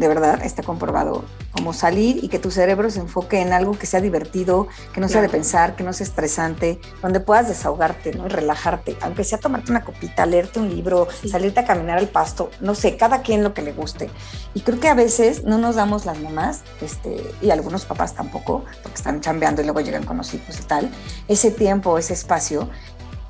de 0.00 0.08
verdad 0.08 0.40
está 0.42 0.62
comprobado, 0.62 1.24
como 1.52 1.74
salir 1.74 2.24
y 2.24 2.28
que 2.28 2.38
tu 2.38 2.50
cerebro 2.50 2.90
se 2.90 3.00
enfoque 3.00 3.42
en 3.42 3.52
algo 3.52 3.78
que 3.78 3.84
sea 3.84 4.00
divertido, 4.00 4.66
que 4.94 5.00
no 5.00 5.08
sea 5.10 5.20
de 5.20 5.28
pensar, 5.28 5.76
que 5.76 5.84
no 5.84 5.92
sea 5.92 6.06
estresante, 6.06 6.80
donde 7.02 7.20
puedas 7.20 7.48
desahogarte 7.48 8.14
¿no? 8.14 8.24
y 8.24 8.30
relajarte, 8.30 8.96
aunque 9.02 9.24
sea 9.24 9.38
tomarte 9.38 9.70
una 9.70 9.84
copita, 9.84 10.24
leerte 10.24 10.58
un 10.58 10.70
libro, 10.70 11.06
salirte 11.30 11.60
a 11.60 11.66
caminar 11.66 11.98
al 11.98 12.08
pasto, 12.08 12.50
no 12.60 12.74
sé, 12.74 12.96
cada 12.96 13.20
quien 13.20 13.44
lo 13.44 13.52
que 13.52 13.60
le 13.60 13.72
guste. 13.72 14.08
Y 14.54 14.62
creo 14.62 14.80
que 14.80 14.88
a 14.88 14.94
veces 14.94 15.44
no 15.44 15.58
nos 15.58 15.76
damos 15.76 16.06
las 16.06 16.18
mamás, 16.18 16.62
este, 16.80 17.22
y 17.42 17.50
algunos 17.50 17.84
papás 17.84 18.14
tampoco, 18.14 18.64
porque 18.82 18.96
están 18.96 19.20
chambeando 19.20 19.60
y 19.60 19.66
luego 19.66 19.80
llegan 19.80 20.04
con 20.04 20.16
los 20.16 20.32
hijos 20.32 20.58
y 20.58 20.62
tal, 20.62 20.90
ese 21.28 21.50
tiempo, 21.50 21.98
ese 21.98 22.14
espacio 22.14 22.70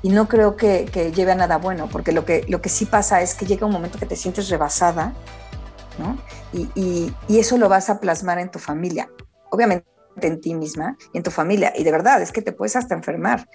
y 0.03 0.09
no 0.09 0.27
creo 0.27 0.55
que, 0.55 0.85
que, 0.85 1.11
lleve 1.11 1.33
a 1.33 1.35
nada 1.35 1.57
bueno, 1.57 1.87
porque 1.91 2.11
lo 2.11 2.25
que, 2.25 2.45
lo 2.47 2.61
que 2.61 2.69
sí 2.69 2.85
pasa 2.85 3.21
es 3.21 3.35
que 3.35 3.45
llega 3.45 3.67
un 3.67 3.73
momento 3.73 3.99
que 3.99 4.05
te 4.05 4.15
sientes 4.15 4.49
rebasada 4.49 5.13
y, 6.53 7.13
eso 7.29 7.57
lo 7.57 7.69
vas 7.69 7.89
a 7.89 7.99
plasmar 7.99 8.39
en 8.39 8.49
tu 8.49 8.59
familia. 8.59 9.09
Obviamente 9.49 9.90
en 10.19 10.41
ti 10.41 10.53
misma 10.53 10.97
y 11.13 11.17
en 11.17 11.23
tu 11.23 11.31
familia. 11.31 11.73
Y 11.75 11.83
de 11.83 11.91
verdad, 11.91 12.21
es 12.21 12.31
que 12.31 12.41
te 12.41 12.51
puedes 12.51 12.75
hasta 12.75 12.95
enfermar, 12.95 13.47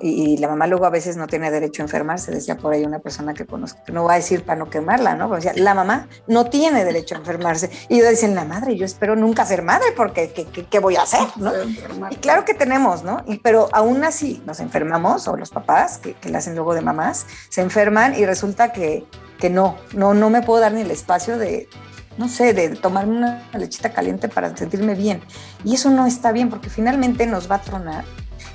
Y, 0.00 0.36
la 0.38 0.48
mamá 0.48 0.66
luego 0.66 0.86
a 0.86 0.90
veces 0.90 1.16
no 1.16 1.26
tiene 1.26 1.50
derecho 1.50 1.82
a 1.82 1.84
enfermarse, 1.84 2.30
decía 2.30 2.56
por 2.56 2.72
ahí 2.72 2.84
una 2.84 3.00
persona 3.00 3.34
que 3.34 3.46
conozco, 3.46 3.80
que 3.84 3.92
no 3.92 4.04
va 4.04 4.14
a 4.14 4.16
decir 4.16 4.44
para 4.44 4.58
no 4.58 4.70
quemarla, 4.70 5.14
¿no? 5.14 5.28
Pero 5.28 5.36
decía, 5.36 5.52
la 5.56 5.74
mamá 5.74 6.08
no 6.26 6.48
tiene 6.48 6.84
derecho 6.84 7.14
a 7.14 7.18
enfermarse. 7.18 7.70
Y 7.88 7.98
yo 7.98 8.04
decía, 8.04 8.28
la 8.28 8.44
madre, 8.44 8.76
yo 8.76 8.84
espero 8.84 9.16
nunca 9.16 9.44
ser 9.44 9.62
madre 9.62 9.86
porque 9.96 10.32
¿qué, 10.32 10.78
voy 10.78 10.96
a 10.96 11.02
hacer? 11.02 11.26
¿no? 11.36 11.52
Y 12.10 12.16
claro 12.16 12.44
que 12.44 12.54
tenemos, 12.54 13.02
¿no? 13.02 13.22
Y, 13.26 13.38
pero 13.38 13.68
aún 13.72 14.04
así 14.04 14.42
nos 14.46 14.60
enfermamos, 14.60 15.28
o 15.28 15.36
los 15.36 15.50
papás, 15.50 15.98
que, 15.98 16.14
que 16.14 16.28
le 16.28 16.38
hacen 16.38 16.54
luego 16.54 16.74
de 16.74 16.80
mamás, 16.80 17.26
se 17.48 17.60
enferman 17.60 18.14
y 18.14 18.24
resulta 18.24 18.72
que 18.72 19.06
que 19.40 19.50
no, 19.50 19.76
no, 19.94 20.14
no 20.14 20.30
me 20.30 20.42
puedo 20.42 20.60
dar 20.60 20.72
ni 20.72 20.82
el 20.82 20.90
espacio 20.90 21.38
de, 21.38 21.66
no 22.20 22.28
sé, 22.28 22.52
de 22.52 22.68
tomarme 22.76 23.16
una 23.16 23.42
lechita 23.54 23.94
caliente 23.94 24.28
para 24.28 24.54
sentirme 24.54 24.94
bien. 24.94 25.22
Y 25.64 25.74
eso 25.74 25.88
no 25.90 26.06
está 26.06 26.32
bien 26.32 26.50
porque 26.50 26.68
finalmente 26.68 27.26
nos 27.26 27.50
va 27.50 27.56
a 27.56 27.62
tronar 27.62 28.04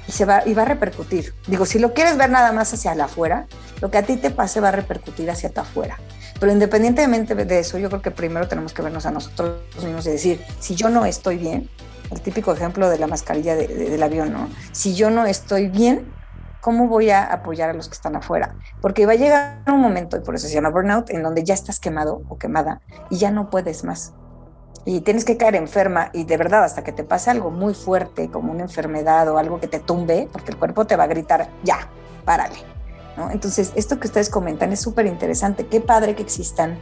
y, 0.07 0.12
se 0.12 0.24
va, 0.24 0.43
y 0.45 0.53
va 0.53 0.62
a 0.62 0.65
repercutir. 0.65 1.34
Digo, 1.48 1.65
si 1.65 1.79
lo 1.79 1.95
quieres 1.95 2.15
ver 2.15 2.29
nada 2.29 2.51
más 2.51 2.72
hacia 2.75 2.93
la 2.93 3.05
afuera, 3.05 3.48
lo 3.81 3.89
que 3.89 3.98
a 3.98 4.03
ti 4.03 4.17
te 4.17 4.29
pase 4.29 4.60
va 4.60 4.69
a 4.69 4.72
repercutir 4.72 5.31
hacia 5.31 5.50
tu 5.50 5.62
afuera. 5.62 5.98
Pero 6.39 6.51
independientemente 6.51 7.34
de 7.34 7.60
eso, 7.60 7.79
yo 7.79 7.89
creo 7.89 8.03
que 8.03 8.12
primero 8.12 8.48
tenemos 8.48 8.72
que 8.72 8.84
vernos 8.84 9.07
a 9.07 9.12
nosotros 9.12 9.62
mismos 9.84 10.05
y 10.05 10.12
decir, 10.12 10.41
si 10.60 10.75
yo 10.75 10.89
no 10.89 11.03
estoy 11.07 11.38
bien, 11.38 11.67
el 12.12 12.22
típico 12.22 12.53
ejemplo 12.53 12.88
de 12.88 13.00
la 13.00 13.07
mascarilla 13.07 13.55
del 13.55 14.03
avión, 14.03 14.31
¿no? 14.31 14.48
Si 14.74 14.93
yo 14.93 15.10
no 15.10 15.25
estoy 15.25 15.69
bien, 15.69 16.05
¿cómo 16.65 16.88
voy 16.88 17.12
a 17.12 17.24
apoyar 17.25 17.69
a 17.69 17.74
los 17.74 17.88
que 17.88 17.93
están 17.93 18.15
afuera? 18.15 18.55
Porque 18.81 19.05
va 19.05 19.12
a 19.12 19.15
llegar 19.17 19.62
un 19.67 19.81
momento, 19.81 20.17
y 20.17 20.22
por 20.22 20.34
eso 20.34 20.48
se 20.48 20.55
llama 20.55 20.72
burnout, 20.72 21.12
en 21.12 21.22
donde 21.22 21.43
ya 21.43 21.53
estás 21.53 21.79
quemado 21.79 22.24
o 22.27 22.39
quemada 22.39 22.81
y 23.12 23.17
ya 23.17 23.29
no 23.29 23.51
puedes 23.51 23.84
más. 23.84 24.15
Y 24.84 25.01
tienes 25.01 25.25
que 25.25 25.38
caer 25.38 25.53
enferma 25.53 26.10
y 26.12 26.24
de 26.24 26.38
verdad 26.38 26.63
hasta 26.63 26.84
que 26.84 26.91
te 26.91 27.03
pase 27.03 27.29
algo 27.29 27.51
muy 27.51 27.75
fuerte, 27.75 28.31
como 28.31 28.51
una 28.51 28.63
enfermedad 28.63 29.27
o 29.29 29.38
algo 29.38 29.60
que 29.60 29.67
te 29.67 29.79
tumbe, 29.79 30.27
porque 30.31 30.50
el 30.50 30.57
cuerpo 30.57 30.88
te 30.88 30.95
va 30.95 31.03
a 31.03 31.07
gritar, 31.07 31.51
ya, 31.63 31.88
párale. 32.25 32.57
Entonces, 33.31 33.72
esto 33.75 34.00
que 34.00 34.07
ustedes 34.07 34.31
comentan 34.31 34.74
es 34.74 34.81
súper 34.81 35.05
interesante. 35.05 35.67
Qué 35.67 35.81
padre 35.81 36.15
que 36.15 36.24
existan 36.24 36.79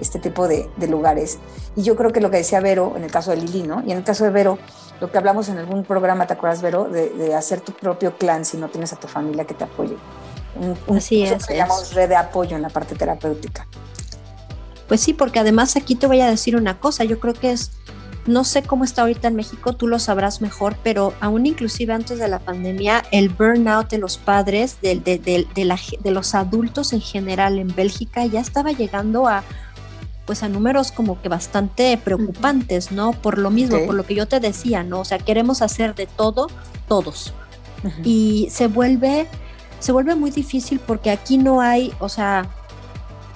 este 0.00 0.18
tipo 0.18 0.48
de, 0.48 0.68
de, 0.76 0.88
lugares. 0.88 1.38
Y 1.76 1.82
yo 1.82 1.96
creo 1.96 2.12
que 2.12 2.20
lo 2.20 2.30
que 2.30 2.38
decía 2.38 2.60
Vero 2.60 2.94
en 2.96 3.04
el 3.04 3.10
caso 3.10 3.30
de 3.30 3.38
Lili, 3.38 3.62
¿no? 3.62 3.82
Y 3.86 3.92
en 3.92 3.98
el 3.98 4.04
caso 4.04 4.24
de 4.24 4.30
Vero, 4.30 4.58
lo 5.00 5.10
que 5.10 5.18
hablamos 5.18 5.48
en 5.48 5.58
algún 5.58 5.84
programa, 5.84 6.26
¿te 6.26 6.34
acuerdas, 6.34 6.62
Vero? 6.62 6.84
De, 6.84 7.10
de 7.10 7.34
hacer 7.34 7.60
tu 7.60 7.72
propio 7.72 8.16
clan 8.16 8.44
si 8.44 8.56
no 8.56 8.68
tienes 8.68 8.92
a 8.92 8.96
tu 8.96 9.08
familia 9.08 9.44
que 9.44 9.54
te 9.54 9.64
apoye. 9.64 9.96
Un, 10.56 10.96
Así 10.96 11.22
es. 11.22 11.46
Que 11.46 11.56
llamamos 11.56 11.94
red 11.94 12.08
de 12.08 12.16
apoyo 12.16 12.56
en 12.56 12.62
la 12.62 12.68
parte 12.68 12.94
terapéutica. 12.94 13.66
Pues 14.88 15.00
sí, 15.00 15.12
porque 15.12 15.38
además 15.38 15.76
aquí 15.76 15.94
te 15.94 16.06
voy 16.06 16.20
a 16.20 16.30
decir 16.30 16.56
una 16.56 16.80
cosa, 16.80 17.04
yo 17.04 17.20
creo 17.20 17.34
que 17.34 17.52
es, 17.52 17.72
no 18.26 18.42
sé 18.42 18.62
cómo 18.62 18.84
está 18.84 19.02
ahorita 19.02 19.28
en 19.28 19.36
México, 19.36 19.74
tú 19.74 19.86
lo 19.86 19.98
sabrás 19.98 20.40
mejor, 20.40 20.76
pero 20.82 21.12
aún 21.20 21.44
inclusive 21.44 21.92
antes 21.92 22.18
de 22.18 22.26
la 22.26 22.38
pandemia, 22.38 23.04
el 23.10 23.28
burnout 23.28 23.90
de 23.90 23.98
los 23.98 24.16
padres, 24.16 24.78
de, 24.80 24.96
de, 24.96 25.18
de, 25.18 25.46
de 25.54 25.64
la, 25.66 25.78
los 26.04 26.34
adultos 26.34 26.94
en 26.94 27.02
general 27.02 27.58
en 27.58 27.74
Bélgica 27.74 28.24
ya 28.24 28.40
estaba 28.40 28.72
llegando 28.72 29.28
a 29.28 29.44
pues 30.28 30.42
a 30.42 30.48
números 30.50 30.92
como 30.92 31.22
que 31.22 31.30
bastante 31.30 31.96
preocupantes, 31.96 32.92
¿no? 32.92 33.12
Por 33.12 33.38
lo 33.38 33.48
mismo, 33.48 33.76
okay. 33.76 33.86
por 33.86 33.94
lo 33.94 34.04
que 34.04 34.14
yo 34.14 34.28
te 34.28 34.40
decía, 34.40 34.84
¿no? 34.84 35.00
O 35.00 35.04
sea, 35.06 35.16
queremos 35.16 35.62
hacer 35.62 35.94
de 35.94 36.06
todo, 36.06 36.48
todos. 36.86 37.32
Uh 37.82 37.86
-huh. 37.86 38.02
Y 38.04 38.48
se 38.50 38.66
vuelve, 38.66 39.26
se 39.80 39.90
vuelve 39.90 40.14
muy 40.16 40.30
difícil 40.30 40.80
porque 40.80 41.10
aquí 41.10 41.38
no 41.38 41.62
hay, 41.62 41.94
o 41.98 42.10
sea, 42.10 42.46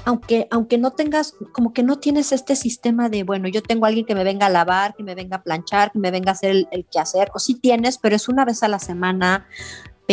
aunque, 0.04 0.48
aunque 0.50 0.76
no 0.76 0.90
tengas, 0.90 1.34
como 1.52 1.72
que 1.72 1.82
no 1.82 1.98
tienes 1.98 2.30
este 2.30 2.56
sistema 2.56 3.08
de, 3.08 3.22
bueno, 3.22 3.48
yo 3.48 3.62
tengo 3.62 3.86
a 3.86 3.88
alguien 3.88 4.04
que 4.04 4.14
me 4.14 4.22
venga 4.22 4.44
a 4.44 4.50
lavar, 4.50 4.94
que 4.94 5.02
me 5.02 5.14
venga 5.14 5.38
a 5.38 5.42
planchar, 5.42 5.92
que 5.92 5.98
me 5.98 6.10
venga 6.10 6.32
a 6.32 6.34
hacer 6.34 6.50
el, 6.50 6.68
el 6.72 6.84
quehacer, 6.84 7.30
o 7.34 7.38
sí 7.38 7.54
tienes, 7.54 7.96
pero 7.96 8.16
es 8.16 8.28
una 8.28 8.44
vez 8.44 8.62
a 8.62 8.68
la 8.68 8.78
semana, 8.78 9.46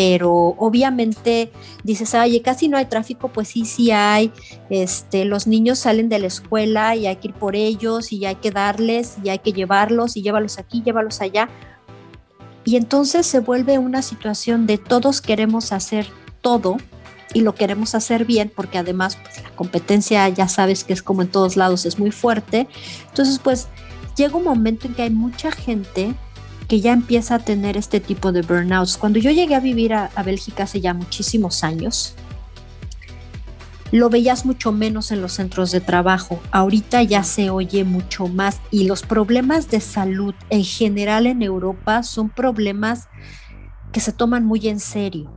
pero 0.01 0.55
obviamente 0.57 1.51
dices, 1.83 2.13
oye, 2.13 2.41
casi 2.41 2.69
no 2.69 2.77
hay 2.77 2.85
tráfico, 2.85 3.27
pues 3.27 3.49
sí, 3.49 3.65
sí 3.65 3.91
hay, 3.91 4.31
este, 4.69 5.25
los 5.25 5.45
niños 5.45 5.79
salen 5.79 6.07
de 6.07 6.19
la 6.19 6.27
escuela 6.27 6.95
y 6.95 7.05
hay 7.05 7.17
que 7.17 7.27
ir 7.27 7.33
por 7.33 7.53
ellos 7.53 8.13
y 8.13 8.25
hay 8.25 8.35
que 8.35 8.49
darles 8.49 9.17
y 9.21 9.27
hay 9.27 9.39
que 9.39 9.51
llevarlos 9.51 10.15
y 10.15 10.21
llévalos 10.21 10.57
aquí, 10.57 10.81
llévalos 10.85 11.19
allá. 11.19 11.49
Y 12.63 12.77
entonces 12.77 13.25
se 13.25 13.41
vuelve 13.41 13.77
una 13.77 14.01
situación 14.01 14.67
de 14.67 14.77
todos 14.77 15.19
queremos 15.19 15.73
hacer 15.73 16.07
todo 16.39 16.77
y 17.33 17.41
lo 17.41 17.53
queremos 17.53 17.93
hacer 17.93 18.23
bien 18.23 18.49
porque 18.55 18.77
además 18.77 19.17
pues, 19.17 19.43
la 19.43 19.49
competencia 19.49 20.29
ya 20.29 20.47
sabes 20.47 20.85
que 20.85 20.93
es 20.93 21.03
como 21.03 21.23
en 21.23 21.27
todos 21.27 21.57
lados, 21.57 21.85
es 21.85 21.99
muy 21.99 22.11
fuerte. 22.11 22.69
Entonces 23.09 23.37
pues 23.37 23.67
llega 24.15 24.37
un 24.37 24.45
momento 24.45 24.87
en 24.87 24.93
que 24.93 25.01
hay 25.01 25.09
mucha 25.09 25.51
gente 25.51 26.13
que 26.69 26.79
ya 26.79 26.93
empieza 26.93 27.35
a 27.35 27.39
tener 27.39 27.75
este 27.75 27.99
tipo 27.99 28.31
de 28.31 28.43
burnouts. 28.43 28.95
Cuando 28.95 29.17
yo 29.19 29.31
llegué 29.31 29.55
a 29.55 29.59
vivir 29.59 29.91
a, 29.93 30.11
Bélgica 30.23 30.63
hace 30.63 30.79
ya 30.79 30.93
muchísimos 30.93 31.63
años, 31.63 32.13
lo 33.91 34.11
veías 34.11 34.45
mucho 34.45 34.71
menos 34.71 35.11
en 35.11 35.19
los 35.19 35.33
centros 35.33 35.71
de 35.71 35.81
trabajo. 35.81 36.39
Ahorita 36.51 37.01
ya 37.01 37.23
se 37.23 37.49
oye 37.49 37.83
mucho 37.83 38.27
más 38.27 38.61
y 38.69 38.83
los 38.83 39.01
problemas 39.01 39.71
de 39.71 39.81
salud 39.81 40.35
en 40.51 40.63
general 40.63 41.25
en 41.25 41.41
Europa 41.41 42.03
son 42.03 42.29
problemas 42.29 43.09
que 43.91 43.99
se 43.99 44.13
toman 44.13 44.45
muy 44.45 44.67
en 44.67 44.79
serio. 44.79 45.33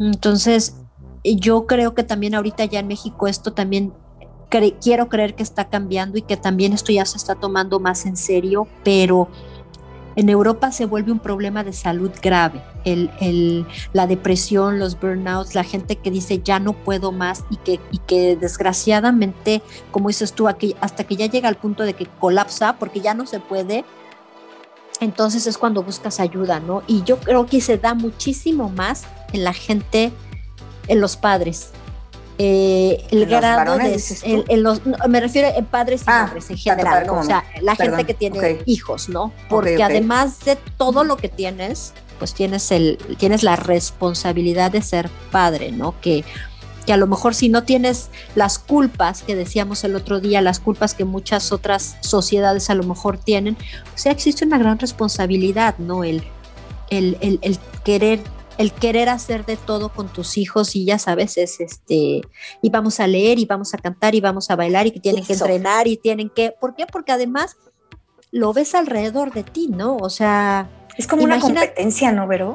Entonces, 0.00 0.74
yo 1.22 1.66
creo 1.66 1.94
que 1.94 2.02
también 2.02 2.34
ahorita 2.34 2.64
ya 2.64 2.80
en 2.80 2.88
México 2.88 3.28
esto 3.28 3.52
también 3.52 3.92
quiero 4.80 5.08
creer 5.08 5.36
que 5.36 5.44
está 5.44 5.68
cambiando 5.68 6.18
y 6.18 6.22
que 6.22 6.36
también 6.36 6.72
esto 6.72 6.92
ya 6.92 7.04
se 7.04 7.16
está 7.16 7.36
tomando 7.36 7.78
más 7.78 8.06
en 8.06 8.16
serio, 8.16 8.66
pero 8.82 9.28
en 10.16 10.28
Europa 10.28 10.72
se 10.72 10.86
vuelve 10.86 11.12
un 11.12 11.18
problema 11.18 11.64
de 11.64 11.72
salud 11.72 12.10
grave. 12.22 12.62
El, 12.84 13.10
el, 13.20 13.66
la 13.92 14.06
depresión, 14.06 14.78
los 14.78 14.98
burnouts, 14.98 15.54
la 15.54 15.64
gente 15.64 15.96
que 15.96 16.10
dice 16.10 16.40
ya 16.42 16.60
no 16.60 16.72
puedo 16.72 17.12
más 17.12 17.44
y 17.50 17.56
que, 17.98 18.36
desgraciadamente, 18.36 19.62
como 19.90 20.08
dices 20.08 20.32
tú, 20.32 20.48
aquí, 20.48 20.76
hasta 20.80 21.04
que 21.04 21.16
ya 21.16 21.26
llega 21.26 21.48
al 21.48 21.56
punto 21.56 21.82
de 21.82 21.94
que 21.94 22.06
colapsa 22.06 22.76
porque 22.78 23.00
ya 23.00 23.14
no 23.14 23.26
se 23.26 23.40
puede, 23.40 23.84
entonces 25.00 25.46
es 25.46 25.58
cuando 25.58 25.82
buscas 25.82 26.20
ayuda, 26.20 26.60
¿no? 26.60 26.82
Y 26.86 27.02
yo 27.02 27.18
creo 27.18 27.46
que 27.46 27.60
se 27.60 27.78
da 27.78 27.94
muchísimo 27.94 28.68
más 28.68 29.04
en 29.32 29.44
la 29.44 29.52
gente, 29.52 30.12
en 30.88 31.00
los 31.00 31.16
padres, 31.16 31.72
eh, 32.38 33.04
el 33.10 33.22
¿En 33.22 33.28
grado 33.28 33.78
de 33.78 34.02
en, 34.22 34.44
en 34.48 34.62
los, 34.62 34.84
no, 34.84 34.96
me 35.08 35.20
refiero 35.20 35.48
en 35.54 35.64
padres 35.66 36.02
y 36.02 36.04
ah, 36.08 36.24
hombres 36.24 36.50
en 36.50 36.56
general, 36.56 37.06
¿no? 37.06 37.20
o 37.20 37.22
sea, 37.22 37.44
la 37.60 37.76
Perdón, 37.76 37.98
gente 37.98 38.12
que 38.12 38.18
tiene 38.18 38.38
okay. 38.38 38.62
hijos, 38.66 39.08
¿no? 39.08 39.32
Porque 39.48 39.74
okay, 39.74 39.84
okay. 39.84 39.96
además 39.96 40.40
de 40.44 40.56
todo 40.76 41.04
lo 41.04 41.16
que 41.16 41.28
tienes, 41.28 41.92
pues 42.18 42.34
tienes 42.34 42.72
el 42.72 42.98
tienes 43.18 43.42
la 43.44 43.56
responsabilidad 43.56 44.72
de 44.72 44.82
ser 44.82 45.10
padre, 45.30 45.70
¿no? 45.70 45.94
Que 46.00 46.24
que 46.84 46.92
a 46.92 46.96
lo 46.96 47.06
mejor 47.06 47.34
si 47.34 47.48
no 47.48 47.64
tienes 47.64 48.10
las 48.34 48.58
culpas 48.58 49.22
que 49.22 49.34
decíamos 49.34 49.84
el 49.84 49.96
otro 49.96 50.20
día, 50.20 50.42
las 50.42 50.60
culpas 50.60 50.94
que 50.94 51.04
muchas 51.04 51.52
otras 51.52 51.96
sociedades 52.00 52.68
a 52.70 52.74
lo 52.74 52.84
mejor 52.84 53.18
tienen, 53.18 53.56
o 53.94 53.98
sea, 53.98 54.12
existe 54.12 54.44
una 54.44 54.58
gran 54.58 54.78
responsabilidad, 54.78 55.76
¿no? 55.78 56.04
El, 56.04 56.22
el, 56.90 57.16
el, 57.20 57.38
el 57.42 57.58
querer 57.84 58.20
el 58.58 58.72
querer 58.72 59.08
hacer 59.08 59.44
de 59.44 59.56
todo 59.56 59.88
con 59.88 60.08
tus 60.08 60.38
hijos 60.38 60.76
y 60.76 60.84
ya 60.84 60.98
sabes, 60.98 61.36
es 61.38 61.60
este, 61.60 62.22
y 62.62 62.70
vamos 62.70 63.00
a 63.00 63.06
leer 63.06 63.38
y 63.38 63.46
vamos 63.46 63.74
a 63.74 63.78
cantar 63.78 64.14
y 64.14 64.20
vamos 64.20 64.50
a 64.50 64.56
bailar 64.56 64.86
y 64.86 64.92
que 64.92 65.00
tienen 65.00 65.22
Eso. 65.22 65.28
que 65.28 65.32
entrenar 65.34 65.88
y 65.88 65.96
tienen 65.96 66.30
que, 66.30 66.52
¿por 66.52 66.74
qué? 66.74 66.86
Porque 66.86 67.12
además 67.12 67.56
lo 68.30 68.52
ves 68.52 68.74
alrededor 68.74 69.32
de 69.32 69.44
ti, 69.44 69.68
¿no? 69.68 69.96
O 69.96 70.10
sea... 70.10 70.70
Es 70.96 71.08
como 71.08 71.22
imagina, 71.22 71.46
una 71.46 71.60
competencia, 71.60 72.12
¿no, 72.12 72.28
Vero? 72.28 72.54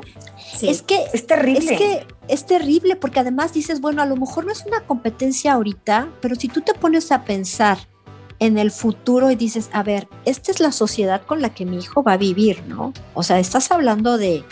Sí. 0.56 0.70
Es 0.70 0.82
que 0.82 1.04
es 1.14 1.28
terrible. 1.28 1.60
Es 1.60 1.78
que 1.78 2.08
es 2.30 2.46
terrible 2.46 2.96
porque 2.96 3.20
además 3.20 3.54
dices, 3.54 3.82
bueno, 3.82 4.02
a 4.02 4.06
lo 4.06 4.16
mejor 4.16 4.46
no 4.46 4.52
es 4.54 4.66
una 4.66 4.86
competencia 4.86 5.54
ahorita, 5.54 6.10
pero 6.22 6.36
si 6.36 6.48
tú 6.48 6.62
te 6.62 6.74
pones 6.74 7.12
a 7.12 7.26
pensar 7.26 7.78
en 8.40 8.58
el 8.58 8.72
futuro 8.72 9.30
y 9.30 9.36
dices, 9.36 9.70
a 9.74 9.84
ver, 9.84 10.08
esta 10.24 10.52
es 10.52 10.62
la 10.62 10.72
sociedad 10.72 11.22
con 11.26 11.42
la 11.42 11.54
que 11.54 11.66
mi 11.66 11.78
hijo 11.78 12.02
va 12.02 12.14
a 12.14 12.18
vivir, 12.18 12.64
¿no? 12.68 12.94
O 13.14 13.24
sea, 13.24 13.40
estás 13.40 13.72
hablando 13.72 14.18
de 14.18 14.46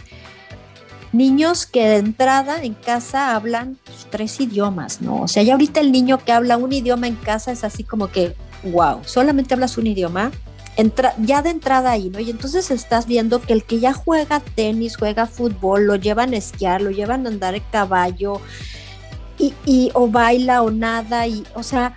niños 1.18 1.66
que 1.66 1.88
de 1.88 1.98
entrada 1.98 2.64
en 2.64 2.74
casa 2.74 3.36
hablan 3.36 3.78
tres 4.10 4.40
idiomas, 4.40 5.02
¿no? 5.02 5.22
O 5.22 5.28
sea, 5.28 5.44
ya 5.44 5.54
ahorita 5.54 5.80
el 5.80 5.92
niño 5.92 6.20
que 6.24 6.32
habla 6.32 6.58
un 6.58 6.72
idioma 6.72 7.08
en 7.08 7.16
casa 7.16 7.52
es 7.52 7.64
así 7.64 7.84
como 7.84 8.08
que, 8.10 8.36
wow, 8.64 9.02
solamente 9.04 9.54
hablas 9.54 9.78
un 9.78 9.88
idioma, 9.88 10.32
entra, 10.78 11.16
ya 11.18 11.42
de 11.42 11.50
entrada 11.50 11.92
ahí, 11.92 12.10
¿no? 12.10 12.20
Y 12.20 12.30
entonces 12.30 12.70
estás 12.72 13.08
viendo 13.08 13.42
que 13.42 13.54
el 13.54 13.64
que 13.64 13.80
ya 13.80 13.94
juega 13.94 14.40
tenis, 14.40 14.96
juega 14.96 15.26
fútbol, 15.26 15.86
lo 15.86 15.96
llevan 15.96 16.34
a 16.34 16.38
esquiar, 16.38 16.82
lo 16.82 16.92
llevan 16.92 17.26
a 17.26 17.30
andar 17.30 17.56
en 17.56 17.64
caballo, 17.72 18.40
y, 19.40 19.54
y 19.66 19.92
o 19.94 20.08
baila 20.08 20.62
o 20.62 20.72
nada, 20.72 21.28
y, 21.28 21.44
o 21.56 21.64
sea, 21.64 21.94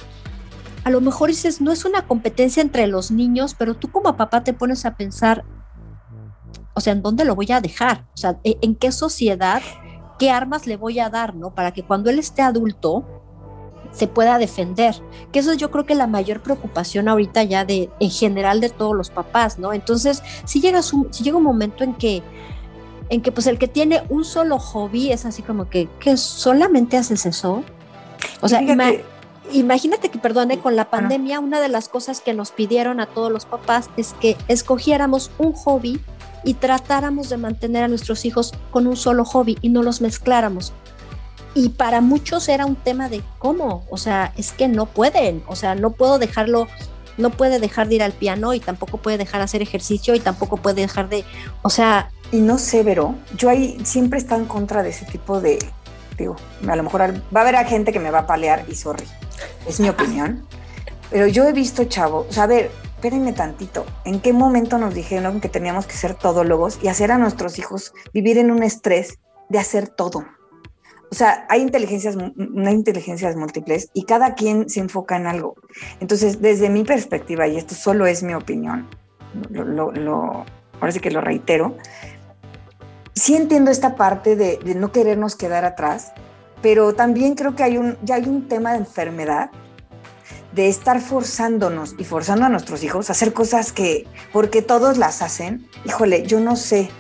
a 0.82 0.90
lo 0.90 1.00
mejor 1.00 1.28
dices, 1.28 1.60
no 1.60 1.72
es 1.72 1.84
una 1.84 2.06
competencia 2.06 2.62
entre 2.62 2.86
los 2.86 3.10
niños, 3.10 3.54
pero 3.58 3.74
tú 3.74 3.90
como 3.90 4.16
papá 4.16 4.42
te 4.42 4.54
pones 4.54 4.86
a 4.86 4.94
pensar, 4.94 5.44
o 6.74 6.80
sea, 6.80 6.92
¿en 6.92 7.02
dónde 7.02 7.24
lo 7.24 7.34
voy 7.34 7.50
a 7.52 7.60
dejar? 7.60 8.04
O 8.14 8.16
sea, 8.16 8.38
¿en 8.44 8.74
qué 8.74 8.92
sociedad, 8.92 9.62
qué 10.18 10.30
armas 10.30 10.66
le 10.66 10.76
voy 10.76 10.98
a 11.00 11.10
dar, 11.10 11.34
¿no? 11.34 11.54
Para 11.54 11.72
que 11.72 11.82
cuando 11.82 12.10
él 12.10 12.18
esté 12.18 12.42
adulto 12.42 13.04
se 13.92 14.06
pueda 14.06 14.38
defender. 14.38 14.94
Que 15.32 15.40
eso 15.40 15.52
es 15.52 15.58
yo 15.58 15.70
creo 15.70 15.84
que 15.84 15.94
la 15.94 16.06
mayor 16.06 16.42
preocupación 16.42 17.08
ahorita 17.08 17.42
ya 17.42 17.64
de, 17.64 17.90
en 18.00 18.10
general 18.10 18.60
de 18.60 18.68
todos 18.68 18.96
los 18.96 19.10
papás, 19.10 19.58
¿no? 19.58 19.72
Entonces, 19.72 20.22
si 20.44 20.60
llega, 20.60 20.80
un, 20.92 21.12
si 21.12 21.24
llega 21.24 21.36
un 21.36 21.42
momento 21.42 21.84
en 21.84 21.94
que, 21.94 22.22
en 23.08 23.20
que 23.20 23.32
pues 23.32 23.46
el 23.46 23.58
que 23.58 23.68
tiene 23.68 24.02
un 24.08 24.24
solo 24.24 24.58
hobby 24.58 25.10
es 25.10 25.24
así 25.24 25.42
como 25.42 25.68
que, 25.68 25.88
que 25.98 26.16
solamente 26.16 26.96
haces 26.96 27.26
eso. 27.26 27.64
O 28.40 28.48
sea, 28.48 28.62
ima 28.62 28.92
imagínate 29.52 30.10
que, 30.10 30.18
perdone, 30.18 30.60
con 30.60 30.76
la 30.76 30.90
pandemia, 30.90 31.40
una 31.40 31.60
de 31.60 31.68
las 31.68 31.88
cosas 31.88 32.20
que 32.20 32.34
nos 32.34 32.52
pidieron 32.52 33.00
a 33.00 33.06
todos 33.06 33.32
los 33.32 33.46
papás 33.46 33.90
es 33.96 34.14
que 34.20 34.36
escogiéramos 34.46 35.30
un 35.38 35.52
hobby 35.52 36.00
y 36.44 36.54
tratáramos 36.54 37.28
de 37.28 37.36
mantener 37.36 37.84
a 37.84 37.88
nuestros 37.88 38.24
hijos 38.24 38.52
con 38.70 38.86
un 38.86 38.96
solo 38.96 39.24
hobby 39.24 39.58
y 39.60 39.68
no 39.68 39.82
los 39.82 40.00
mezcláramos. 40.00 40.72
Y 41.54 41.70
para 41.70 42.00
muchos 42.00 42.48
era 42.48 42.64
un 42.64 42.76
tema 42.76 43.08
de 43.08 43.22
cómo, 43.38 43.84
o 43.90 43.96
sea, 43.96 44.32
es 44.36 44.52
que 44.52 44.68
no 44.68 44.86
pueden, 44.86 45.42
o 45.48 45.56
sea, 45.56 45.74
no 45.74 45.90
puedo 45.90 46.18
dejarlo, 46.18 46.68
no 47.18 47.30
puede 47.30 47.58
dejar 47.58 47.88
de 47.88 47.96
ir 47.96 48.02
al 48.02 48.12
piano 48.12 48.54
y 48.54 48.60
tampoco 48.60 48.98
puede 48.98 49.18
dejar 49.18 49.40
de 49.40 49.44
hacer 49.44 49.62
ejercicio 49.62 50.14
y 50.14 50.20
tampoco 50.20 50.58
puede 50.58 50.82
dejar 50.82 51.08
de, 51.08 51.24
o 51.62 51.70
sea... 51.70 52.10
Y 52.30 52.38
no 52.38 52.58
sé, 52.58 52.84
Vero, 52.84 53.16
yo 53.36 53.50
ahí 53.50 53.80
siempre 53.82 54.20
estado 54.20 54.40
en 54.40 54.46
contra 54.46 54.84
de 54.84 54.90
ese 54.90 55.04
tipo 55.06 55.40
de, 55.40 55.58
digo, 56.16 56.36
a 56.68 56.76
lo 56.76 56.84
mejor 56.84 57.00
va 57.34 57.40
a 57.40 57.42
haber 57.42 57.56
a 57.56 57.64
gente 57.64 57.92
que 57.92 57.98
me 57.98 58.12
va 58.12 58.20
a 58.20 58.26
palear 58.28 58.64
y 58.68 58.76
sorry, 58.76 59.04
es 59.66 59.80
mi 59.80 59.88
opinión, 59.90 60.46
pero 61.10 61.26
yo 61.26 61.48
he 61.48 61.52
visto, 61.52 61.82
chavo, 61.84 62.26
o 62.30 62.32
sea, 62.32 62.44
a 62.44 62.46
ver, 62.46 62.70
espérenme 63.00 63.32
tantito, 63.32 63.86
¿en 64.04 64.20
qué 64.20 64.34
momento 64.34 64.76
nos 64.76 64.94
dijeron 64.94 65.40
que 65.40 65.48
teníamos 65.48 65.86
que 65.86 65.94
ser 65.94 66.12
todólogos 66.12 66.78
y 66.82 66.88
hacer 66.88 67.10
a 67.10 67.16
nuestros 67.16 67.58
hijos 67.58 67.94
vivir 68.12 68.36
en 68.36 68.50
un 68.50 68.62
estrés 68.62 69.18
de 69.48 69.58
hacer 69.58 69.88
todo? 69.88 70.26
o 71.10 71.14
sea, 71.14 71.46
hay 71.48 71.62
inteligencias, 71.62 72.16
hay 72.16 72.74
inteligencias 72.74 73.34
múltiples 73.36 73.88
y 73.94 74.04
cada 74.04 74.34
quien 74.34 74.68
se 74.68 74.80
enfoca 74.80 75.16
en 75.16 75.26
algo. 75.26 75.56
Entonces, 75.98 76.40
desde 76.40 76.68
mi 76.68 76.84
perspectiva, 76.84 77.48
y 77.48 77.56
esto 77.56 77.74
solo 77.74 78.06
es 78.06 78.22
mi 78.22 78.34
opinión, 78.34 78.86
lo, 79.50 79.90
lo, 79.90 80.44
ahora 80.80 80.92
sí 80.92 81.00
que 81.00 81.10
lo 81.10 81.20
reitero, 81.20 81.76
sí 83.14 83.34
entiendo 83.34 83.70
esta 83.70 83.96
parte 83.96 84.36
de, 84.36 84.58
de, 84.58 84.74
no 84.76 84.92
querernos 84.92 85.34
quedar 85.34 85.64
atrás, 85.64 86.12
pero 86.62 86.94
también 86.94 87.34
creo 87.34 87.56
que 87.56 87.64
hay 87.64 87.76
un, 87.76 87.96
ya 88.02 88.16
hay 88.16 88.28
un 88.28 88.46
tema 88.46 88.72
de 88.72 88.78
enfermedad 88.78 89.50
de 90.52 90.68
estar 90.68 91.00
forzándonos 91.00 91.94
y 91.98 92.04
forzando 92.04 92.46
a 92.46 92.48
nuestros 92.48 92.82
hijos 92.82 93.08
a 93.08 93.12
hacer 93.12 93.32
cosas 93.32 93.72
que, 93.72 94.06
porque 94.32 94.62
todos 94.62 94.98
las 94.98 95.22
hacen, 95.22 95.68
híjole, 95.84 96.26
yo 96.26 96.40
no 96.40 96.56
sé. 96.56 96.90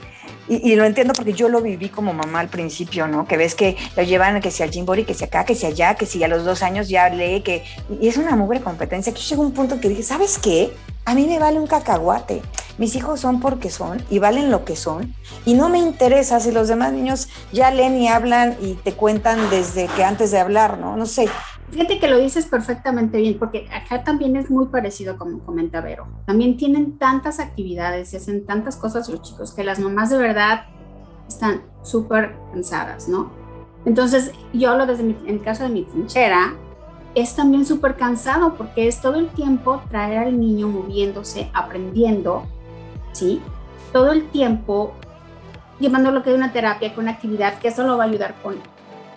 Y, 0.48 0.74
lo 0.74 0.84
entiendo 0.84 1.12
porque 1.14 1.32
yo 1.32 1.48
lo 1.48 1.60
viví 1.60 1.90
como 1.90 2.12
mamá 2.12 2.40
al 2.40 2.48
principio, 2.48 3.06
¿no? 3.06 3.24
Que 3.24 3.36
ves 3.36 3.54
que 3.54 3.76
lo 3.96 4.02
llevan 4.02 4.40
que 4.40 4.50
sea 4.50 4.66
al 4.66 4.72
Jimbori, 4.72 5.04
que 5.04 5.14
sea 5.14 5.28
acá, 5.28 5.44
que 5.44 5.54
sea 5.54 5.68
allá, 5.68 5.94
que 5.94 6.06
si 6.06 6.24
a 6.24 6.28
los 6.28 6.44
dos 6.44 6.64
años 6.64 6.88
ya 6.88 7.08
lee, 7.08 7.42
que... 7.42 7.62
Y 8.00 8.08
es 8.08 8.16
una 8.16 8.34
mugre 8.34 8.60
competencia. 8.60 9.14
Que 9.14 9.20
yo 9.20 9.28
llego 9.28 9.44
a 9.44 9.46
un 9.46 9.52
punto 9.52 9.80
que 9.80 9.88
dije, 9.88 10.02
¿sabes 10.02 10.38
qué? 10.38 10.72
A 11.04 11.14
mí 11.14 11.28
me 11.28 11.38
vale 11.38 11.60
un 11.60 11.68
cacahuate. 11.68 12.42
Mis 12.78 12.96
hijos 12.96 13.20
son 13.20 13.38
porque 13.38 13.70
son 13.70 14.04
y 14.10 14.18
valen 14.18 14.50
lo 14.50 14.64
que 14.64 14.74
son. 14.74 15.14
Y 15.44 15.54
no 15.54 15.68
me 15.68 15.78
interesa 15.78 16.40
si 16.40 16.50
los 16.50 16.66
demás 16.66 16.92
niños 16.92 17.28
ya 17.52 17.70
leen 17.70 17.96
y 17.96 18.08
hablan 18.08 18.56
y 18.60 18.74
te 18.74 18.92
cuentan 18.92 19.50
desde 19.50 19.86
que 19.86 20.02
antes 20.02 20.32
de 20.32 20.40
hablar, 20.40 20.78
¿no? 20.78 20.96
No 20.96 21.06
sé. 21.06 21.28
Fíjate 21.70 22.00
que 22.00 22.08
lo 22.08 22.18
dices 22.18 22.46
perfectamente 22.46 23.18
bien, 23.18 23.38
porque 23.38 23.68
acá 23.72 24.02
también 24.02 24.34
es 24.34 24.50
muy 24.50 24.66
parecido 24.66 25.16
como 25.16 25.38
comenta 25.40 25.80
Vero. 25.80 26.06
También 26.26 26.56
tienen 26.56 26.98
tantas 26.98 27.38
actividades 27.38 28.12
y 28.12 28.16
hacen 28.16 28.44
tantas 28.44 28.76
cosas 28.76 29.08
los 29.08 29.22
chicos 29.22 29.52
que 29.54 29.62
las 29.62 29.78
mamás 29.78 30.10
de 30.10 30.18
verdad 30.18 30.64
están 31.28 31.62
súper 31.82 32.34
cansadas, 32.52 33.08
¿no? 33.08 33.30
Entonces, 33.84 34.32
yo 34.52 34.70
hablo 34.70 34.86
desde 34.86 35.04
mi, 35.04 35.16
en 35.26 35.36
el 35.36 35.42
caso 35.42 35.62
de 35.62 35.70
mi 35.70 35.84
trinchera, 35.84 36.54
es 37.14 37.34
también 37.36 37.64
súper 37.64 37.96
cansado 37.96 38.54
porque 38.54 38.88
es 38.88 39.00
todo 39.00 39.16
el 39.16 39.28
tiempo 39.28 39.80
traer 39.90 40.18
al 40.18 40.40
niño 40.40 40.68
moviéndose, 40.68 41.50
aprendiendo, 41.54 42.46
¿sí? 43.12 43.40
Todo 43.92 44.12
el 44.12 44.28
tiempo 44.28 44.92
llevando 45.78 46.10
lo 46.10 46.22
que 46.22 46.30
es 46.30 46.36
una 46.36 46.52
terapia 46.52 46.94
con 46.94 47.08
actividad, 47.08 47.58
que 47.58 47.68
eso 47.68 47.84
lo 47.84 47.96
va 47.96 48.04
a 48.04 48.06
ayudar 48.06 48.34
con 48.42 48.56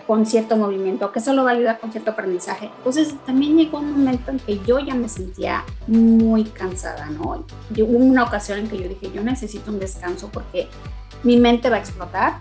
con 0.07 0.25
cierto 0.25 0.57
movimiento, 0.57 1.11
que 1.11 1.19
solo 1.19 1.43
va 1.43 1.51
a 1.51 1.53
ayudar 1.53 1.79
con 1.79 1.91
cierto 1.91 2.11
aprendizaje. 2.11 2.69
Entonces 2.77 3.15
también 3.25 3.57
llegó 3.57 3.79
un 3.79 3.91
momento 3.91 4.31
en 4.31 4.39
que 4.39 4.59
yo 4.59 4.79
ya 4.79 4.95
me 4.95 5.09
sentía 5.09 5.63
muy 5.87 6.45
cansada, 6.45 7.07
¿no? 7.07 7.45
hubo 7.77 7.97
una 7.97 8.23
ocasión 8.23 8.59
en 8.59 8.67
que 8.67 8.77
yo 8.77 8.89
dije, 8.89 9.11
yo 9.13 9.23
necesito 9.23 9.71
un 9.71 9.79
descanso 9.79 10.29
porque 10.31 10.67
mi 11.23 11.37
mente 11.37 11.69
va 11.69 11.77
a 11.77 11.79
explotar. 11.79 12.33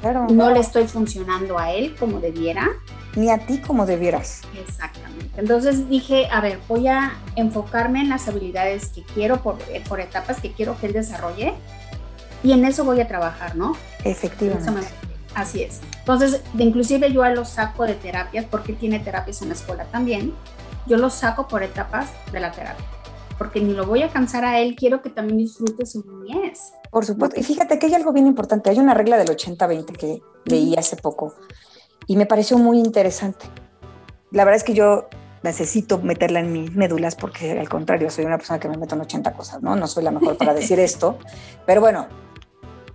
Claro, 0.00 0.26
no 0.28 0.50
le 0.50 0.60
estoy 0.60 0.86
funcionando 0.86 1.58
a 1.58 1.72
él 1.72 1.96
como 1.98 2.20
debiera. 2.20 2.68
Ni 3.16 3.30
a 3.30 3.38
ti 3.38 3.58
como 3.58 3.86
debieras. 3.86 4.42
Exactamente. 4.58 5.30
Entonces 5.36 5.88
dije, 5.88 6.28
a 6.30 6.40
ver, 6.40 6.58
voy 6.68 6.88
a 6.88 7.14
enfocarme 7.36 8.00
en 8.00 8.10
las 8.10 8.28
habilidades 8.28 8.88
que 8.88 9.02
quiero 9.02 9.42
por, 9.42 9.56
por 9.88 10.00
etapas 10.00 10.40
que 10.40 10.52
quiero 10.52 10.78
que 10.78 10.86
él 10.86 10.92
desarrolle 10.92 11.54
y 12.42 12.52
en 12.52 12.64
eso 12.64 12.84
voy 12.84 13.00
a 13.00 13.08
trabajar, 13.08 13.56
¿no? 13.56 13.74
Efectivamente. 14.04 14.88
Así 15.34 15.62
es. 15.62 15.80
Entonces, 15.98 16.42
de 16.52 16.64
inclusive 16.64 17.12
yo 17.12 17.24
lo 17.28 17.44
saco 17.44 17.84
de 17.84 17.94
terapias, 17.94 18.44
porque 18.44 18.72
tiene 18.72 19.00
terapias 19.00 19.42
en 19.42 19.48
la 19.48 19.54
escuela 19.54 19.84
también. 19.86 20.34
Yo 20.86 20.96
lo 20.96 21.10
saco 21.10 21.48
por 21.48 21.62
etapas 21.62 22.10
de 22.30 22.40
la 22.40 22.52
terapia, 22.52 22.84
porque 23.38 23.60
ni 23.60 23.72
lo 23.72 23.86
voy 23.86 24.02
a 24.02 24.10
cansar 24.10 24.44
a 24.44 24.60
él, 24.60 24.76
quiero 24.76 25.02
que 25.02 25.10
también 25.10 25.38
disfrute 25.38 25.86
su 25.86 26.04
niñez. 26.04 26.74
Por 26.90 27.04
supuesto. 27.04 27.40
Y 27.40 27.42
fíjate 27.42 27.78
que 27.78 27.86
hay 27.86 27.94
algo 27.94 28.12
bien 28.12 28.26
importante. 28.26 28.70
Hay 28.70 28.78
una 28.78 28.94
regla 28.94 29.16
del 29.16 29.28
80-20 29.28 29.96
que 29.96 30.22
leí 30.44 30.76
hace 30.76 30.96
poco 30.96 31.34
y 32.06 32.16
me 32.16 32.26
pareció 32.26 32.58
muy 32.58 32.78
interesante. 32.78 33.46
La 34.30 34.44
verdad 34.44 34.58
es 34.58 34.64
que 34.64 34.74
yo 34.74 35.08
necesito 35.42 35.98
meterla 35.98 36.40
en 36.40 36.52
mis 36.52 36.74
médulas 36.74 37.16
porque 37.16 37.58
al 37.58 37.68
contrario, 37.68 38.10
soy 38.10 38.24
una 38.24 38.38
persona 38.38 38.58
que 38.58 38.68
me 38.68 38.76
meto 38.76 38.94
en 38.94 39.02
80 39.02 39.32
cosas, 39.32 39.62
¿no? 39.62 39.76
No 39.76 39.86
soy 39.86 40.04
la 40.04 40.10
mejor 40.10 40.36
para 40.36 40.54
decir 40.54 40.80
esto, 40.80 41.18
pero 41.66 41.80
bueno, 41.80 42.06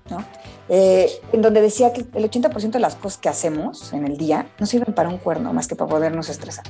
¿no? 0.10 0.24
Eh, 0.70 1.10
en 1.34 1.42
donde 1.42 1.62
decía 1.62 1.94
que 1.94 2.02
el 2.02 2.30
80% 2.30 2.72
de 2.72 2.80
las 2.80 2.96
cosas 2.96 3.20
que 3.20 3.28
hacemos 3.28 3.92
en 3.92 4.06
el 4.06 4.18
día 4.18 4.48
no 4.60 4.68
sirven 4.68 4.94
para 4.94 5.10
un 5.10 5.18
cuerno 5.18 5.52
más 5.52 5.68
que 5.68 5.76
para 5.76 5.90
podernos 5.90 6.30
estresar. 6.30 6.66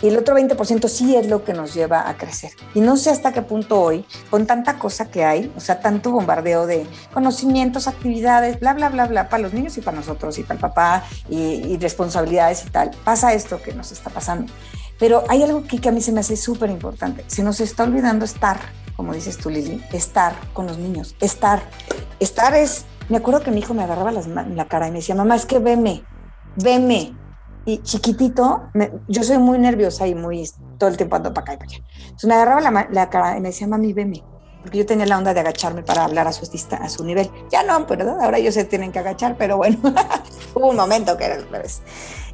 Y 0.00 0.08
el 0.08 0.18
otro 0.18 0.36
20% 0.36 0.88
sí 0.88 1.16
es 1.16 1.26
lo 1.26 1.42
que 1.42 1.54
nos 1.54 1.72
lleva 1.74 2.08
a 2.08 2.16
crecer. 2.18 2.52
Y 2.74 2.80
no 2.80 2.96
sé 2.98 3.10
hasta 3.10 3.32
qué 3.32 3.40
punto 3.40 3.80
hoy, 3.80 4.04
con 4.30 4.46
tanta 4.46 4.78
cosa 4.78 5.10
que 5.10 5.24
hay, 5.24 5.50
o 5.56 5.60
sea, 5.60 5.80
tanto 5.80 6.10
bombardeo 6.10 6.66
de 6.66 6.86
conocimientos, 7.14 7.88
actividades, 7.88 8.60
bla, 8.60 8.74
bla, 8.74 8.90
bla, 8.90 9.06
bla, 9.06 9.28
para 9.30 9.42
los 9.42 9.54
niños 9.54 9.76
y 9.78 9.80
para 9.80 9.96
nosotros 9.96 10.38
y 10.38 10.42
para 10.42 10.54
el 10.54 10.60
papá 10.60 11.04
y, 11.30 11.36
y 11.36 11.78
responsabilidades 11.78 12.66
y 12.66 12.70
tal, 12.70 12.90
pasa 13.04 13.32
esto 13.32 13.60
que 13.62 13.72
nos 13.72 13.90
está 13.90 14.10
pasando. 14.10 14.52
Pero 14.98 15.24
hay 15.28 15.42
algo 15.42 15.64
que, 15.64 15.78
que 15.78 15.88
a 15.88 15.92
mí 15.92 16.00
se 16.02 16.12
me 16.12 16.20
hace 16.20 16.36
súper 16.36 16.70
importante. 16.70 17.24
Se 17.26 17.42
nos 17.42 17.60
está 17.60 17.84
olvidando 17.84 18.24
estar, 18.24 18.60
como 18.96 19.14
dices 19.14 19.38
tú, 19.38 19.48
Lili, 19.48 19.82
estar 19.92 20.34
con 20.52 20.66
los 20.66 20.78
niños, 20.78 21.16
estar. 21.20 21.62
Estar 22.18 22.54
es 22.54 22.84
me 23.08 23.18
acuerdo 23.18 23.40
que 23.40 23.50
mi 23.50 23.60
hijo 23.60 23.74
me 23.74 23.84
agarraba 23.84 24.10
las, 24.10 24.26
la 24.26 24.64
cara 24.66 24.88
y 24.88 24.90
me 24.90 24.98
decía, 24.98 25.14
mamá, 25.14 25.36
es 25.36 25.46
que 25.46 25.58
veme, 25.58 26.04
veme. 26.56 27.14
Y 27.64 27.78
chiquitito, 27.78 28.70
yo 29.08 29.24
soy 29.24 29.38
muy 29.38 29.58
nerviosa 29.58 30.06
y 30.06 30.14
muy 30.14 30.48
todo 30.78 30.88
el 30.88 30.96
tiempo 30.96 31.16
ando 31.16 31.34
para 31.34 31.42
acá 31.42 31.54
y 31.54 31.56
para 31.56 31.70
allá. 31.70 31.84
Entonces 32.04 32.28
me 32.28 32.34
agarraba 32.34 32.60
la, 32.60 32.88
la, 32.90 33.10
cara 33.10 33.36
y 33.36 33.40
me 33.40 33.48
decía, 33.48 33.66
mami, 33.66 33.92
veme. 33.92 34.22
Porque 34.62 34.78
yo 34.78 34.86
tenía 34.86 35.06
la 35.06 35.18
onda 35.18 35.34
de 35.34 35.40
agacharme 35.40 35.82
para 35.82 36.04
hablar 36.04 36.28
a 36.28 36.32
su, 36.32 36.48
a 36.80 36.88
su 36.88 37.04
nivel. 37.04 37.30
Ya 37.50 37.64
no, 37.64 37.86
pero 37.86 38.20
ahora 38.20 38.38
ellos 38.38 38.54
se 38.54 38.64
tienen 38.64 38.92
que 38.92 39.00
agachar, 39.00 39.36
pero 39.36 39.56
bueno, 39.56 39.78
hubo 40.54 40.68
un 40.68 40.76
momento 40.76 41.16
que 41.16 41.24
era 41.24 41.34
al 41.36 41.48
revés. 41.48 41.82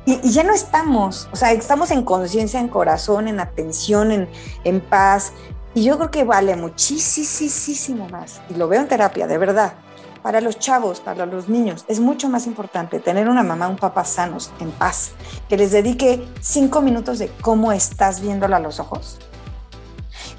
Y, 0.05 0.21
y, 0.23 0.33
ya 0.33 0.43
no 0.43 0.53
estamos, 0.53 1.29
o 1.33 1.37
sea, 1.37 1.53
estamos 1.53 1.91
en 1.93 2.03
conciencia, 2.03 2.59
en 2.59 2.69
corazón, 2.69 3.29
en 3.29 3.41
atención, 3.41 4.11
en, 4.13 4.29
en 4.65 4.81
paz. 4.81 5.33
Y 5.75 5.85
yo 5.85 5.97
creo 5.97 6.11
que 6.11 6.25
vale 6.25 6.57
muchísimo 6.57 8.09
más. 8.09 8.43
Y 8.51 8.55
lo 8.55 8.69
veo 8.69 8.81
en 8.81 8.89
terapia, 8.89 9.27
de 9.27 9.39
verdad 9.39 9.75
para 10.23 10.41
los 10.41 10.59
chavos, 10.59 11.01
para 11.01 11.27
los 11.27 11.49
niños, 11.49 11.85
es 11.89 12.01
mucho 12.01 12.29
más 12.29 12.47
importante 12.47 13.01
tener 13.01 13.29
una 13.29 13.43
mamá, 13.43 13.69
un 13.69 13.77
papá 13.77 14.05
sanos, 14.05 14.53
en 14.61 14.71
paz, 14.71 15.13
que 15.49 15.57
les 15.57 15.73
dedique 15.73 16.27
cinco 16.41 16.81
minutos 16.81 17.19
de 17.19 17.29
cómo 17.41 17.73
estás 17.73 18.21
viéndolo 18.21 18.57
a 18.57 18.61
los 18.61 18.79
ojos, 18.79 19.19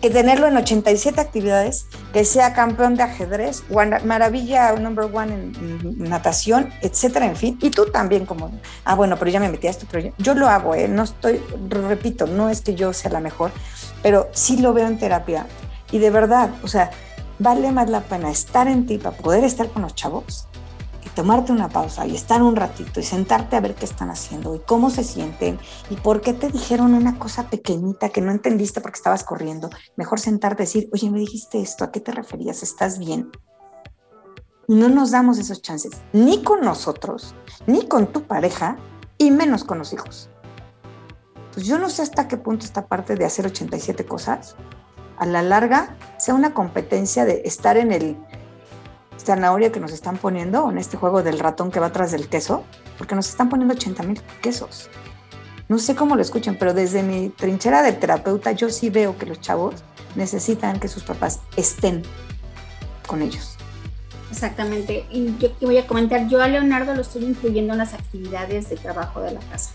que 0.02 0.10
tenerlo 0.10 0.48
en 0.48 0.58
87 0.58 1.19
actividades, 1.19 1.88
que 2.12 2.26
sea 2.26 2.54
campeón 2.54 2.96
de 2.96 3.04
ajedrez, 3.04 3.63
maravilla 4.04 4.74
number 4.74 5.06
one 5.06 5.34
en, 5.34 5.96
natación, 5.98 6.74
etcétera, 6.82 7.26
en 7.26 7.36
fin. 7.36 7.58
Y 7.62 7.69
tú 7.69 7.86
también 7.86 8.26
como, 8.26 8.52
ah, 8.86 8.96
bueno, 8.96 9.17
pero 9.17 9.32
ya 9.32 9.39
me 9.39 9.50
metí 9.50 9.67
a 9.67 9.69
esto, 9.69 9.86
pero 9.89 10.13
yo, 10.17 10.34
lo 10.36 10.48
hago, 10.48 10.76
¿eh? 10.76 10.88
no 10.88 11.04
estoy, 11.04 11.41
repito, 11.69 12.28
no 12.28 12.50
es 12.50 12.62
que 12.62 12.76
yo 12.76 12.91
sea 12.93 13.12
la 13.12 13.19
mejor, 13.19 13.52
pero 14.02 14.30
sí 14.34 14.58
lo 14.58 14.74
veo 14.74 14.88
en 14.88 14.98
terapia. 14.98 15.46
Y 15.91 16.00
de 16.00 16.10
verdad, 16.10 16.50
o 16.63 16.67
sea, 16.67 16.91
vale 17.44 17.72
más 17.72 17.90
la 17.90 18.02
pena 18.02 18.32
estar 18.32 18.68
en 18.68 18.88
ti 18.88 18.98
para 18.98 19.16
poder 19.16 19.44
estar 19.44 19.70
con 19.70 19.84
los 19.84 19.94
chavos 19.94 20.48
y 21.06 21.10
tomarte 21.10 21.52
una 21.52 21.68
pausa 21.68 22.08
y 22.08 22.16
estar 22.16 22.42
un 22.42 22.56
ratito 22.56 23.02
y 23.02 23.04
sentarte 23.04 23.58
a 23.58 23.60
ver 23.60 23.76
qué 23.76 23.86
están 23.86 24.10
haciendo 24.10 24.56
y 24.56 24.60
cómo 24.60 24.90
se 24.90 25.04
sienten 25.04 25.60
y 25.90 25.96
por 25.98 26.22
qué 26.22 26.34
te 26.34 26.50
dijeron 26.50 26.94
una 26.94 27.20
cosa 27.20 27.50
pequeñita 27.50 28.10
que 28.10 28.22
no 28.22 28.32
entendiste 28.32 28.80
porque 28.80 28.98
estabas 28.98 29.26
corriendo. 29.26 29.70
Mejor 29.98 30.20
sentarte 30.20 30.64
y 30.64 30.66
decir, 30.66 30.90
oye, 30.94 31.12
me 31.12 31.20
dijiste 31.20 31.60
esto, 31.60 31.84
¿a 31.84 31.92
qué 31.92 32.00
te 32.00 32.14
referías? 32.14 32.64
¿Estás 32.64 32.98
bien? 32.98 33.30
No 34.70 34.88
nos 34.88 35.12
damos 35.12 35.38
esos 35.40 35.62
chances, 35.62 35.92
ni 36.14 36.42
con 36.42 36.62
nosotros, 36.62 37.36
ni 37.68 37.86
con 37.86 38.08
tu 38.08 38.24
pareja, 38.24 38.78
y 39.18 39.30
menos 39.30 39.66
con 39.66 39.78
los 39.78 39.92
hijos. 39.92 40.30
Pues 41.54 41.66
yo 41.66 41.78
no 41.78 41.90
sé 41.90 42.02
hasta 42.02 42.30
qué 42.30 42.38
punto 42.38 42.66
esta 42.66 42.88
parte 42.88 43.16
de 43.16 43.26
hacer 43.26 43.46
87 43.46 44.06
cosas 44.06 44.56
a 45.17 45.26
la 45.26 45.41
larga 45.41 45.95
sea 46.17 46.34
una 46.34 46.54
competencia 46.54 47.26
de 47.26 47.41
estar 47.45 47.78
en 47.78 47.91
el 47.91 48.17
zanahoria 49.17 49.71
que 49.71 49.80
nos 49.80 49.91
están 49.91 50.17
poniendo, 50.17 50.69
en 50.69 50.78
este 50.78 50.97
juego 50.97 51.23
del 51.23 51.39
ratón 51.39 51.71
que 51.71 51.80
va 51.80 51.88
atrás 51.88 52.12
del 52.12 52.28
queso, 52.28 52.63
porque 52.97 53.15
nos 53.15 53.30
están 53.30 53.49
poniendo 53.49 53.73
80 53.73 54.04
mil 54.04 54.21
quesos. 54.41 54.89
No 55.69 55.80
sé 55.80 55.95
cómo 55.95 56.15
lo 56.15 56.21
escuchan, 56.21 56.58
pero 56.60 56.73
desde 56.73 57.04
mi 57.04 57.30
trinchera 57.30 57.82
de 57.82 57.93
terapeuta 57.93 58.52
yo 58.52 58.69
sí 58.69 58.89
veo 58.89 59.17
que 59.17 59.26
los 59.26 59.39
chavos 59.39 59.84
necesitan 60.15 60.80
que 60.80 60.88
sus 60.88 61.04
papás 61.04 61.39
estén 61.56 62.04
con 63.08 63.21
ellos. 63.21 63.58
Exactamente. 64.30 65.06
Y 65.12 65.38
yo 65.38 65.52
te 65.52 65.65
voy 65.65 65.78
a 65.78 65.88
comentar, 65.88 66.28
yo 66.28 66.41
a 66.41 66.47
Leonardo 66.47 66.95
lo 66.95 67.02
estoy 67.02 67.23
incluyendo 67.23 67.73
en 67.73 67.80
las 67.80 67.93
actividades 67.93 68.69
de 68.69 68.78
trabajo 68.78 69.21
de 69.21 69.32
la 69.32 69.39
casa. 69.39 69.71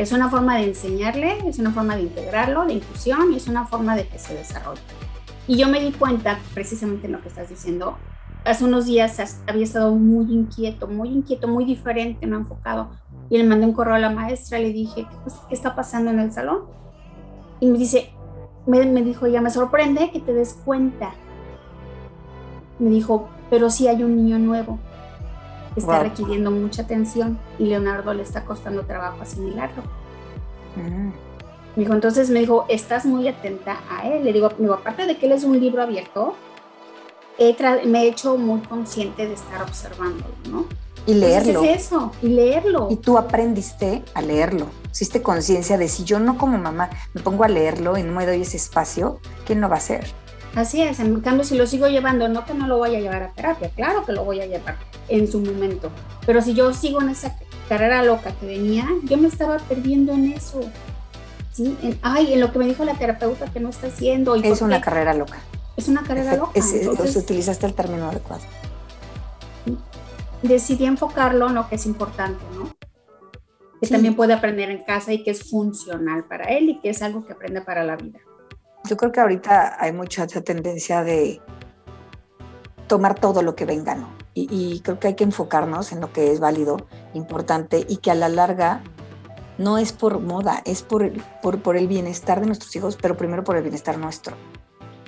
Es 0.00 0.12
una 0.12 0.30
forma 0.30 0.56
de 0.56 0.64
enseñarle, 0.64 1.46
es 1.46 1.58
una 1.58 1.72
forma 1.72 1.94
de 1.94 2.04
integrarlo, 2.04 2.64
de 2.64 2.72
inclusión 2.72 3.34
y 3.34 3.36
es 3.36 3.48
una 3.48 3.66
forma 3.66 3.94
de 3.94 4.08
que 4.08 4.18
se 4.18 4.32
desarrolle. 4.32 4.80
Y 5.46 5.58
yo 5.58 5.68
me 5.68 5.78
di 5.78 5.92
cuenta, 5.92 6.38
precisamente 6.54 7.04
en 7.04 7.12
lo 7.12 7.20
que 7.20 7.28
estás 7.28 7.50
diciendo, 7.50 7.98
hace 8.46 8.64
unos 8.64 8.86
días 8.86 9.42
había 9.46 9.62
estado 9.62 9.94
muy 9.94 10.32
inquieto, 10.32 10.86
muy 10.86 11.10
inquieto, 11.10 11.48
muy 11.48 11.66
diferente, 11.66 12.26
no 12.26 12.38
enfocado. 12.38 12.92
Y 13.28 13.36
le 13.36 13.44
mandé 13.44 13.66
un 13.66 13.74
correo 13.74 13.92
a 13.92 13.98
la 13.98 14.08
maestra, 14.08 14.58
le 14.58 14.72
dije, 14.72 15.06
¿qué 15.50 15.54
está 15.54 15.76
pasando 15.76 16.10
en 16.10 16.20
el 16.20 16.32
salón? 16.32 16.60
Y 17.60 17.66
me 17.66 17.76
dice, 17.76 18.10
me, 18.66 18.86
me 18.86 19.02
dijo, 19.02 19.26
ya 19.26 19.42
me 19.42 19.50
sorprende 19.50 20.10
que 20.12 20.20
te 20.20 20.32
des 20.32 20.54
cuenta. 20.64 21.12
Me 22.78 22.88
dijo, 22.88 23.28
pero 23.50 23.68
sí 23.68 23.86
hay 23.86 24.02
un 24.02 24.16
niño 24.16 24.38
nuevo. 24.38 24.78
Está 25.76 26.02
requiriendo 26.02 26.50
mucha 26.50 26.82
atención 26.82 27.38
y 27.58 27.66
Leonardo 27.66 28.12
le 28.14 28.22
está 28.22 28.44
costando 28.44 28.82
trabajo 28.82 29.22
asimilarlo. 29.22 29.82
Mm. 30.76 31.08
Me 31.76 31.84
dijo, 31.84 31.94
entonces 31.94 32.30
me 32.30 32.40
dijo, 32.40 32.66
estás 32.68 33.06
muy 33.06 33.28
atenta 33.28 33.80
a 33.88 34.08
él. 34.08 34.24
Le 34.24 34.32
digo, 34.32 34.50
digo 34.58 34.74
aparte 34.74 35.06
de 35.06 35.16
que 35.16 35.26
él 35.26 35.32
es 35.32 35.44
un 35.44 35.60
libro 35.60 35.82
abierto, 35.82 36.34
me 37.86 38.02
he 38.02 38.08
hecho 38.08 38.36
muy 38.36 38.60
consciente 38.60 39.26
de 39.26 39.34
estar 39.34 39.62
observándolo, 39.62 40.34
¿no? 40.50 40.66
Y 41.06 41.14
leerlo. 41.14 41.64
es 41.64 41.86
eso, 41.86 42.12
y 42.20 42.28
leerlo. 42.28 42.88
Y 42.90 42.96
tú 42.96 43.16
aprendiste 43.16 44.04
a 44.12 44.20
leerlo. 44.20 44.66
Hiciste 44.92 45.22
conciencia 45.22 45.78
de 45.78 45.88
si 45.88 46.04
yo 46.04 46.20
no 46.20 46.36
como 46.36 46.58
mamá 46.58 46.90
me 47.14 47.22
pongo 47.22 47.44
a 47.44 47.48
leerlo 47.48 47.96
y 47.96 48.02
no 48.02 48.12
me 48.12 48.26
doy 48.26 48.42
ese 48.42 48.58
espacio, 48.58 49.20
¿quién 49.46 49.60
no 49.60 49.68
va 49.68 49.76
a 49.76 49.78
hacer? 49.78 50.04
Así 50.54 50.82
es, 50.82 50.98
en 50.98 51.20
cambio 51.20 51.44
si 51.44 51.56
lo 51.56 51.66
sigo 51.66 51.86
llevando, 51.86 52.28
no 52.28 52.44
que 52.44 52.54
no 52.54 52.66
lo 52.66 52.78
voy 52.78 52.96
a 52.96 53.00
llevar 53.00 53.22
a 53.22 53.32
terapia, 53.32 53.70
claro 53.70 54.04
que 54.04 54.12
lo 54.12 54.24
voy 54.24 54.40
a 54.40 54.46
llevar 54.46 54.76
en 55.08 55.30
su 55.30 55.40
momento, 55.40 55.90
pero 56.26 56.42
si 56.42 56.54
yo 56.54 56.72
sigo 56.74 57.00
en 57.00 57.10
esa 57.10 57.36
carrera 57.68 58.02
loca 58.02 58.32
que 58.32 58.46
venía, 58.46 58.88
yo 59.04 59.16
me 59.16 59.28
estaba 59.28 59.58
perdiendo 59.58 60.12
en 60.12 60.32
eso. 60.32 60.60
¿sí? 61.52 61.76
ay, 62.02 62.32
en 62.34 62.40
lo 62.40 62.52
que 62.52 62.58
me 62.58 62.66
dijo 62.66 62.84
la 62.84 62.94
terapeuta 62.94 63.46
que 63.46 63.60
no 63.60 63.68
está 63.68 63.86
haciendo. 63.86 64.36
¿y 64.36 64.46
es 64.46 64.60
una 64.60 64.80
carrera 64.80 65.14
loca. 65.14 65.38
Es 65.76 65.86
una 65.86 66.02
carrera 66.02 66.36
loca. 66.36 66.52
Es, 66.54 66.72
entonces, 66.74 67.16
utilizaste 67.16 67.66
el 67.66 67.74
término 67.74 68.08
adecuado. 68.08 68.42
Decidí 70.42 70.84
enfocarlo 70.84 71.48
en 71.48 71.54
lo 71.54 71.68
que 71.68 71.76
es 71.76 71.86
importante, 71.86 72.42
¿no? 72.54 72.74
Que 73.80 73.86
también 73.86 74.14
puede 74.16 74.32
aprender 74.32 74.68
en 74.70 74.84
casa 74.84 75.12
y 75.12 75.22
que 75.22 75.30
es 75.30 75.48
funcional 75.48 76.24
para 76.24 76.46
él 76.46 76.70
y 76.70 76.80
que 76.80 76.90
es 76.90 77.02
algo 77.02 77.24
que 77.24 77.34
aprende 77.34 77.62
para 77.62 77.84
la 77.84 77.96
vida. 77.96 78.18
Yo 78.84 78.96
creo 78.96 79.12
que 79.12 79.20
ahorita 79.20 79.76
hay 79.78 79.92
mucha 79.92 80.26
tendencia 80.26 81.02
de 81.02 81.40
tomar 82.86 83.18
todo 83.18 83.42
lo 83.42 83.54
que 83.54 83.66
venga, 83.66 83.94
¿no? 83.94 84.08
Y, 84.34 84.80
creo 84.80 84.98
que 84.98 85.08
hay 85.08 85.14
que 85.14 85.24
enfocarnos 85.24 85.92
en 85.92 86.00
lo 86.00 86.12
que 86.12 86.32
es 86.32 86.40
válido, 86.40 86.78
importante 87.14 87.84
y 87.86 87.98
que 87.98 88.10
a 88.10 88.14
la 88.14 88.28
larga 88.28 88.82
no 89.58 89.76
es 89.76 89.92
por 89.92 90.20
moda, 90.20 90.62
es 90.64 90.82
por, 90.82 91.12
por, 91.42 91.60
por 91.62 91.76
el 91.76 91.88
bienestar 91.88 92.40
de 92.40 92.46
nuestros 92.46 92.74
hijos, 92.74 92.96
pero 93.00 93.16
primero 93.16 93.44
por 93.44 93.56
el 93.56 93.62
bienestar 93.62 93.98
nuestro. 93.98 94.36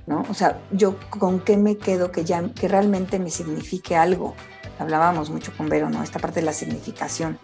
¿no? 0.06 0.24
O 0.28 0.35
sea, 0.35 0.61
yo 0.72 0.96
con 1.11 1.40
qué 1.40 1.56
me 1.56 1.78
quedo 1.78 2.12
que 2.12 2.24
ya 2.24 2.42
que 2.52 2.68
realmente 2.68 3.18
me 3.18 3.30
signifique 3.30 3.96
algo. 3.96 4.35
Hablábamos 4.78 5.30
mucho 5.30 5.52
con 5.56 5.68
Vero, 5.68 5.90
¿no? 5.90 6.02
Esta 6.02 6.18
parte 6.18 6.40
de 6.40 6.46
la 6.46 6.52
significación. 6.52 7.38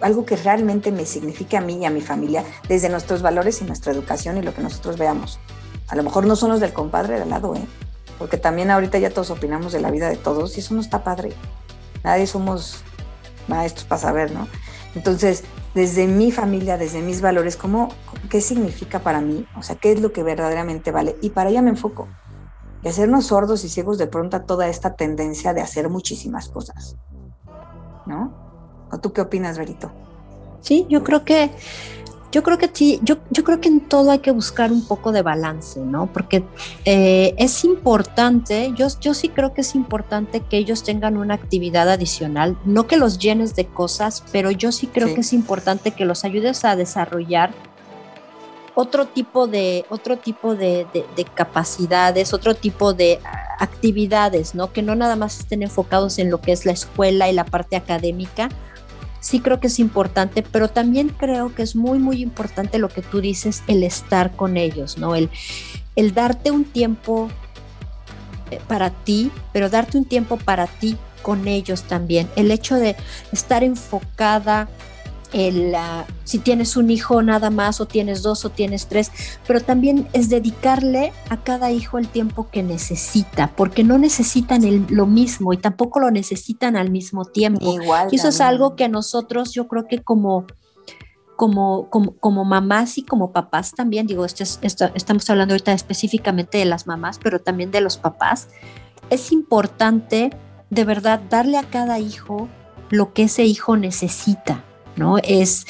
algo, 0.00 0.24
que 0.24 0.36
realmente 0.36 0.92
me 0.92 1.06
signifique 1.06 1.56
a 1.56 1.60
mí 1.60 1.78
y 1.78 1.84
a 1.84 1.90
mi 1.90 2.00
familia 2.00 2.44
desde 2.68 2.88
nuestros 2.88 3.22
valores 3.22 3.60
y 3.62 3.64
nuestra 3.64 3.92
educación 3.92 4.36
y 4.36 4.42
lo 4.42 4.54
que 4.54 4.62
nosotros 4.62 4.98
veamos. 4.98 5.40
A 5.88 5.96
lo 5.96 6.02
mejor 6.02 6.26
no 6.26 6.36
son 6.36 6.50
los 6.50 6.60
del 6.60 6.72
compadre 6.72 7.16
de 7.16 7.22
al 7.22 7.30
lado, 7.30 7.54
¿eh? 7.54 7.66
Porque 8.18 8.36
también 8.36 8.70
ahorita 8.70 8.98
ya 8.98 9.10
todos 9.10 9.30
opinamos 9.30 9.72
de 9.72 9.80
la 9.80 9.90
vida 9.90 10.08
de 10.08 10.16
todos 10.16 10.56
y 10.56 10.60
eso 10.60 10.74
no 10.74 10.80
está 10.80 11.02
padre. 11.02 11.32
Nadie 12.04 12.26
somos 12.26 12.82
maestros 13.48 13.84
para 13.84 14.00
saber, 14.00 14.30
¿no? 14.30 14.48
Entonces, 14.94 15.44
desde 15.74 16.06
mi 16.06 16.30
familia, 16.30 16.76
desde 16.76 17.00
mis 17.00 17.20
valores, 17.20 17.56
¿cómo, 17.56 17.88
¿qué 18.28 18.40
significa 18.40 19.00
para 19.00 19.20
mí? 19.20 19.46
O 19.56 19.62
sea, 19.62 19.76
¿qué 19.76 19.92
es 19.92 20.00
lo 20.00 20.12
que 20.12 20.22
verdaderamente 20.22 20.90
vale? 20.90 21.16
Y 21.22 21.30
para 21.30 21.48
allá 21.48 21.62
me 21.62 21.70
enfoco. 21.70 22.08
Y 22.82 22.88
hacernos 22.88 23.26
sordos 23.26 23.64
y 23.64 23.68
ciegos 23.68 23.98
de 23.98 24.06
pronto 24.06 24.36
a 24.36 24.44
toda 24.44 24.68
esta 24.68 24.94
tendencia 24.94 25.54
de 25.54 25.60
hacer 25.60 25.88
muchísimas 25.88 26.48
cosas. 26.48 26.96
¿No? 28.06 28.32
¿O 28.90 28.98
tú 28.98 29.12
qué 29.12 29.20
opinas, 29.20 29.56
Verito? 29.56 29.92
Sí, 30.60 30.86
yo 30.88 31.02
creo 31.02 31.24
que 31.24 31.50
yo 32.32 32.42
creo 32.42 32.56
que 32.56 32.70
sí, 32.72 32.98
yo, 33.02 33.18
yo 33.30 33.44
creo 33.44 33.60
que 33.60 33.68
en 33.68 33.80
todo 33.80 34.10
hay 34.10 34.20
que 34.20 34.30
buscar 34.30 34.72
un 34.72 34.86
poco 34.86 35.12
de 35.12 35.20
balance, 35.20 35.78
¿no? 35.78 36.10
Porque 36.10 36.42
eh, 36.86 37.34
es 37.36 37.62
importante, 37.62 38.72
yo, 38.74 38.88
yo 39.00 39.12
sí 39.12 39.28
creo 39.28 39.52
que 39.52 39.60
es 39.60 39.74
importante 39.74 40.40
que 40.40 40.56
ellos 40.56 40.82
tengan 40.82 41.18
una 41.18 41.34
actividad 41.34 41.90
adicional, 41.90 42.56
no 42.64 42.86
que 42.86 42.96
los 42.96 43.18
llenes 43.18 43.54
de 43.54 43.66
cosas, 43.66 44.24
pero 44.32 44.50
yo 44.50 44.72
sí 44.72 44.86
creo 44.86 45.14
que 45.14 45.20
es 45.20 45.34
importante 45.34 45.90
que 45.90 46.06
los 46.06 46.24
ayudes 46.24 46.64
a 46.64 46.74
desarrollar 46.74 47.52
otro 48.74 49.06
tipo 49.06 49.46
de, 49.46 49.84
otro 49.90 50.16
tipo 50.16 50.54
de, 50.54 50.86
de, 50.92 51.24
capacidades, 51.24 52.32
otro 52.32 52.54
tipo 52.54 52.94
de 52.94 53.20
actividades, 53.58 54.54
¿no? 54.54 54.72
Que 54.72 54.82
no 54.82 54.94
nada 54.94 55.16
más 55.16 55.40
estén 55.40 55.62
enfocados 55.62 56.18
en 56.18 56.30
lo 56.30 56.40
que 56.40 56.52
es 56.52 56.64
la 56.64 56.72
escuela 56.72 57.28
y 57.28 57.32
la 57.32 57.44
parte 57.44 57.76
académica, 57.76 58.48
sí 59.20 59.40
creo 59.40 59.60
que 59.60 59.68
es 59.68 59.78
importante, 59.78 60.42
pero 60.42 60.68
también 60.68 61.10
creo 61.10 61.54
que 61.54 61.62
es 61.62 61.76
muy, 61.76 61.98
muy 61.98 62.22
importante 62.22 62.78
lo 62.78 62.88
que 62.88 63.02
tú 63.02 63.20
dices, 63.20 63.62
el 63.68 63.84
estar 63.84 64.32
con 64.32 64.56
ellos, 64.56 64.98
¿no? 64.98 65.14
El, 65.14 65.30
el 65.94 66.14
darte 66.14 66.50
un 66.50 66.64
tiempo 66.64 67.28
eh, 68.50 68.58
para 68.66 68.90
ti, 68.90 69.30
pero 69.52 69.68
darte 69.68 69.98
un 69.98 70.06
tiempo 70.06 70.38
para 70.38 70.66
ti 70.66 70.96
con 71.22 71.46
ellos 71.46 71.84
también. 71.84 72.28
El 72.36 72.50
hecho 72.50 72.74
de 72.74 72.96
estar 73.32 73.62
enfocada 73.62 74.68
el, 75.32 75.74
si 76.24 76.38
tienes 76.38 76.76
un 76.76 76.90
hijo 76.90 77.22
nada 77.22 77.50
más 77.50 77.80
o 77.80 77.86
tienes 77.86 78.22
dos 78.22 78.44
o 78.44 78.50
tienes 78.50 78.86
tres, 78.86 79.10
pero 79.46 79.60
también 79.60 80.08
es 80.12 80.28
dedicarle 80.28 81.12
a 81.28 81.42
cada 81.42 81.70
hijo 81.70 81.98
el 81.98 82.08
tiempo 82.08 82.48
que 82.50 82.62
necesita, 82.62 83.52
porque 83.56 83.84
no 83.84 83.98
necesitan 83.98 84.86
lo 84.90 85.06
mismo 85.06 85.52
y 85.52 85.56
tampoco 85.56 86.00
lo 86.00 86.10
necesitan 86.10 86.76
al 86.76 86.90
mismo 86.90 87.24
tiempo. 87.24 87.72
Igual 87.72 88.08
y 88.10 88.16
eso 88.16 88.28
es 88.28 88.40
algo 88.40 88.76
que 88.76 88.84
a 88.84 88.88
nosotros 88.88 89.52
yo 89.52 89.68
creo 89.68 89.86
que 89.86 90.02
como... 90.02 90.46
Como, 91.34 91.88
como, 91.90 92.14
como 92.18 92.44
mamás 92.44 92.98
y 92.98 93.02
como 93.02 93.32
papás 93.32 93.72
también, 93.72 94.06
digo, 94.06 94.24
esto 94.24 94.44
estamos 94.94 95.28
hablando 95.28 95.54
ahorita 95.54 95.72
específicamente 95.72 96.58
de 96.58 96.66
las 96.66 96.86
mamás, 96.86 97.18
pero 97.20 97.40
también 97.40 97.72
de 97.72 97.80
los 97.80 97.96
papás, 97.96 98.46
es 99.10 99.32
importante 99.32 100.30
de 100.70 100.84
verdad 100.84 101.20
darle 101.28 101.58
a 101.58 101.64
cada 101.64 101.98
hijo 101.98 102.48
lo 102.90 103.12
que 103.12 103.24
ese 103.24 103.44
hijo 103.44 103.76
necesita, 103.76 104.62
¿no? 104.96 105.18
Es, 105.18 105.66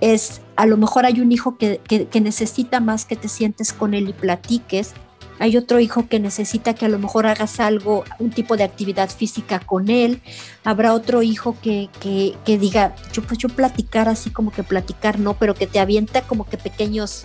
es, 0.00 0.40
a 0.56 0.66
lo 0.66 0.76
mejor 0.76 1.06
hay 1.06 1.20
un 1.20 1.32
hijo 1.32 1.56
que, 1.56 1.80
necesita 2.20 2.80
más 2.80 3.04
que 3.04 3.16
te 3.16 3.28
sientes 3.28 3.72
con 3.72 3.94
él 3.94 4.08
y 4.08 4.12
platiques, 4.12 4.92
hay 5.38 5.56
otro 5.56 5.80
hijo 5.80 6.06
que 6.06 6.20
necesita 6.20 6.74
que 6.74 6.84
a 6.84 6.90
lo 6.90 6.98
mejor 6.98 7.26
hagas 7.26 7.60
algo, 7.60 8.04
un 8.18 8.30
tipo 8.30 8.58
de 8.58 8.64
actividad 8.64 9.08
física 9.08 9.58
con 9.58 9.88
él, 9.88 10.20
habrá 10.64 10.92
otro 10.92 11.22
hijo 11.22 11.56
que, 11.62 11.88
que, 12.00 12.58
diga, 12.58 12.94
yo 13.12 13.22
pues 13.22 13.38
yo 13.38 13.48
platicar 13.48 14.08
así 14.08 14.28
como 14.30 14.52
que 14.52 14.62
platicar, 14.62 15.18
no, 15.18 15.34
pero 15.34 15.54
que 15.54 15.66
te 15.66 15.80
avienta 15.80 16.22
como 16.22 16.44
que 16.44 16.58
pequeños 16.58 17.24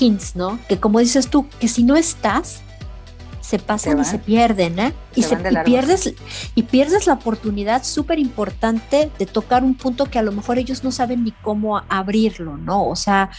hints, 0.00 0.34
¿no? 0.34 0.58
Que 0.68 0.80
como 0.80 0.98
dices 0.98 1.28
tú, 1.28 1.46
que 1.60 1.68
si 1.68 1.84
no 1.84 1.96
estás, 1.96 2.62
se 3.42 3.58
pasan 3.58 4.00
y 4.00 4.04
se 4.04 4.18
pierden, 4.18 4.78
¿eh? 4.78 4.94
y, 5.16 5.22
pierdes, 5.64 6.14
y 6.54 6.62
pierdes 6.62 7.06
la 7.08 7.14
oportunidad 7.14 7.82
súper 7.82 8.20
importante 8.20 9.10
de 9.18 9.26
tocar 9.26 9.64
un 9.64 9.74
punto 9.74 10.06
que 10.06 10.18
a 10.18 10.22
lo 10.22 10.30
mejor 10.30 10.58
ellos 10.58 10.84
no 10.84 10.92
saben 10.92 11.24
ni 11.24 11.32
cómo 11.32 11.82
abrirlo, 11.88 12.56
¿no? 12.56 12.86
O 12.86 12.94
sea, 12.94 13.30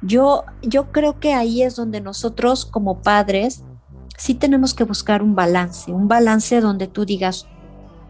yo, 0.00 0.44
yo 0.62 0.90
creo 0.90 1.20
que 1.20 1.34
ahí 1.34 1.62
es 1.62 1.76
donde 1.76 2.00
nosotros 2.00 2.64
como 2.64 3.02
padres 3.02 3.62
sí 4.16 4.34
tenemos 4.34 4.72
que 4.72 4.84
buscar 4.84 5.22
un 5.22 5.34
balance, 5.34 5.92
un 5.92 6.08
balance 6.08 6.60
donde 6.62 6.88
tú 6.88 7.04
digas, 7.04 7.46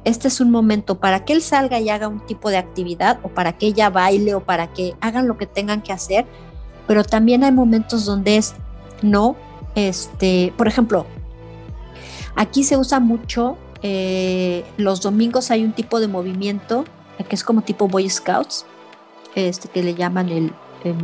este 0.05 0.29
es 0.29 0.41
un 0.41 0.53
momento 0.53 1.01
para 1.01 1.25
que 1.25 1.33
él 1.33 1.43
salga 1.43 1.81
y 1.81 1.91
haga 1.91 2.07
un 2.07 2.25
tipo 2.25 2.51
de 2.51 2.59
actividad 2.59 3.19
o 3.25 3.29
para 3.31 3.59
que 3.59 3.67
ella 3.67 3.91
baile 3.91 4.37
o 4.37 4.45
para 4.45 4.73
que 4.73 4.95
hagan 5.01 5.27
lo 5.27 5.37
que 5.37 5.47
tengan 5.47 5.83
que 5.83 5.93
hacer, 5.93 6.25
pero 6.87 7.03
también 7.03 7.43
hay 7.43 7.51
momentos 7.51 8.05
donde 8.05 8.37
es 8.37 8.55
no, 9.03 9.35
este, 9.75 10.55
por 10.57 10.69
ejemplo, 10.69 11.07
Aquí 12.37 12.65
se 12.65 12.77
usa 12.77 13.01
mucho, 13.01 13.57
eh, 13.83 14.65
los 14.77 15.01
domingos 15.01 15.51
hay 15.51 15.65
un 15.65 15.73
tipo 15.73 16.01
de 16.01 16.09
movimiento 16.09 16.85
que 17.25 17.35
es 17.35 17.45
como 17.45 17.63
tipo 17.63 17.89
Boy 17.89 18.09
Scouts, 18.09 18.67
este, 19.35 19.69
que 19.69 19.83
le 19.83 19.95
llaman 19.95 20.29
el, 20.29 20.53
eh, 20.85 20.95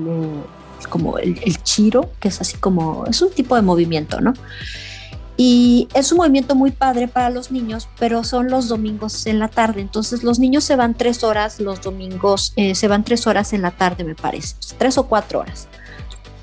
como 0.89 1.19
el, 1.19 1.63
chiro, 1.63 2.11
que 2.21 2.29
es 2.29 2.41
así 2.41 2.57
como, 2.57 3.05
es 3.07 3.21
un 3.23 3.31
tipo 3.31 3.57
de 3.57 3.63
movimiento, 3.63 4.21
¿no? 4.21 4.35
Y 5.37 5.89
es 5.95 6.13
un 6.13 6.19
movimiento 6.19 6.55
muy 6.55 6.71
padre 6.71 7.09
para 7.09 7.31
los 7.31 7.51
niños, 7.51 7.89
pero 7.99 8.23
son 8.23 8.51
los 8.51 8.69
domingos 8.69 9.27
en 9.27 9.39
la 9.39 9.49
tarde. 9.49 9.81
Entonces 9.81 10.23
los 10.23 10.39
niños 10.39 10.63
se 10.63 10.77
van 10.77 10.95
tres 10.95 11.25
horas, 11.25 11.59
los 11.59 11.81
domingos 11.81 12.53
eh, 12.57 12.75
se 12.75 12.87
van 12.87 13.03
tres 13.03 13.27
horas 13.27 13.53
en 13.55 13.63
la 13.63 13.71
tarde, 13.71 14.05
me 14.05 14.15
parece, 14.15 14.57
tres 14.77 14.99
o 14.99 15.05
cuatro 15.05 15.41
horas. 15.41 15.69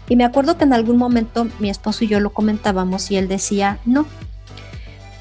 Y 0.09 0.15
me 0.15 0.25
acuerdo 0.25 0.57
que 0.57 0.63
en 0.63 0.73
algún 0.73 0.97
momento 0.97 1.47
mi 1.59 1.69
esposo 1.69 2.03
y 2.03 2.07
yo 2.07 2.19
lo 2.19 2.31
comentábamos 2.31 3.11
y 3.11 3.17
él 3.17 3.27
decía, 3.27 3.77
no, 3.85 4.07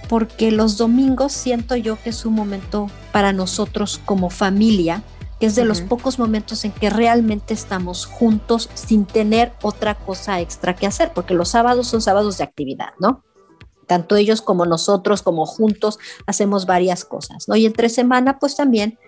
porque 0.09 0.51
los 0.51 0.77
domingos 0.77 1.33
siento 1.33 1.77
yo 1.77 2.01
que 2.03 2.11
es 2.11 2.25
un 2.25 2.35
momento 2.35 2.91
para 3.13 3.33
nosotros 3.33 4.01
como 4.05 4.31
familia, 4.31 5.03
que 5.39 5.47
es 5.47 5.55
de 5.55 5.65
los 5.65 5.83
pocos 5.83 6.19
momentos 6.19 6.65
en 6.65 6.73
que 6.73 6.91
realmente 6.91 7.55
estamos 7.55 8.07
juntos 8.07 8.71
sin 8.75 9.05
tener 9.05 9.53
otra 9.63 9.95
cosa 9.95 10.41
extra 10.41 10.75
que 10.75 10.87
hacer, 10.87 11.13
porque 11.15 11.35
los 11.35 11.51
sábados 11.51 11.87
son 11.87 12.03
sábados 12.03 12.39
de 12.39 12.45
actividad, 12.45 12.95
¿no? 12.99 13.23
Tanto 13.87 14.17
ellos 14.17 14.43
como 14.43 14.67
nosotros, 14.67 15.23
como 15.23 15.47
juntos, 15.47 15.99
hacemos 16.27 16.67
varias 16.67 17.05
cosas, 17.05 17.47
¿no? 17.47 17.55
Y 17.57 17.67
entre 17.67 17.89
semana, 17.89 18.39
pues 18.39 18.57
también 18.57 18.99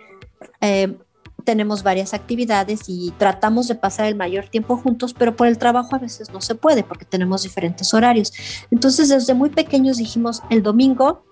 eh, 0.61 0.97
tenemos 1.41 1.83
varias 1.83 2.15
actividades 2.15 2.83
y 2.89 3.13
tratamos 3.19 3.69
de 3.69 3.75
pasar 3.75 4.07
el 4.07 4.15
mayor 4.15 4.47
tiempo 4.49 4.77
juntos, 4.77 5.15
pero 5.15 5.37
por 5.37 5.47
el 5.47 5.59
trabajo 5.59 5.97
a 5.97 5.99
veces 5.99 6.31
no 6.31 6.41
se 6.41 6.55
puede 6.55 6.83
porque 6.83 7.05
tenemos 7.05 7.43
diferentes 7.43 7.93
horarios. 7.95 8.33
Entonces, 8.71 9.09
desde 9.09 9.35
muy 9.35 9.51
pequeños 9.51 9.97
dijimos, 9.99 10.43
el 10.51 10.63
domingo, 10.63 11.25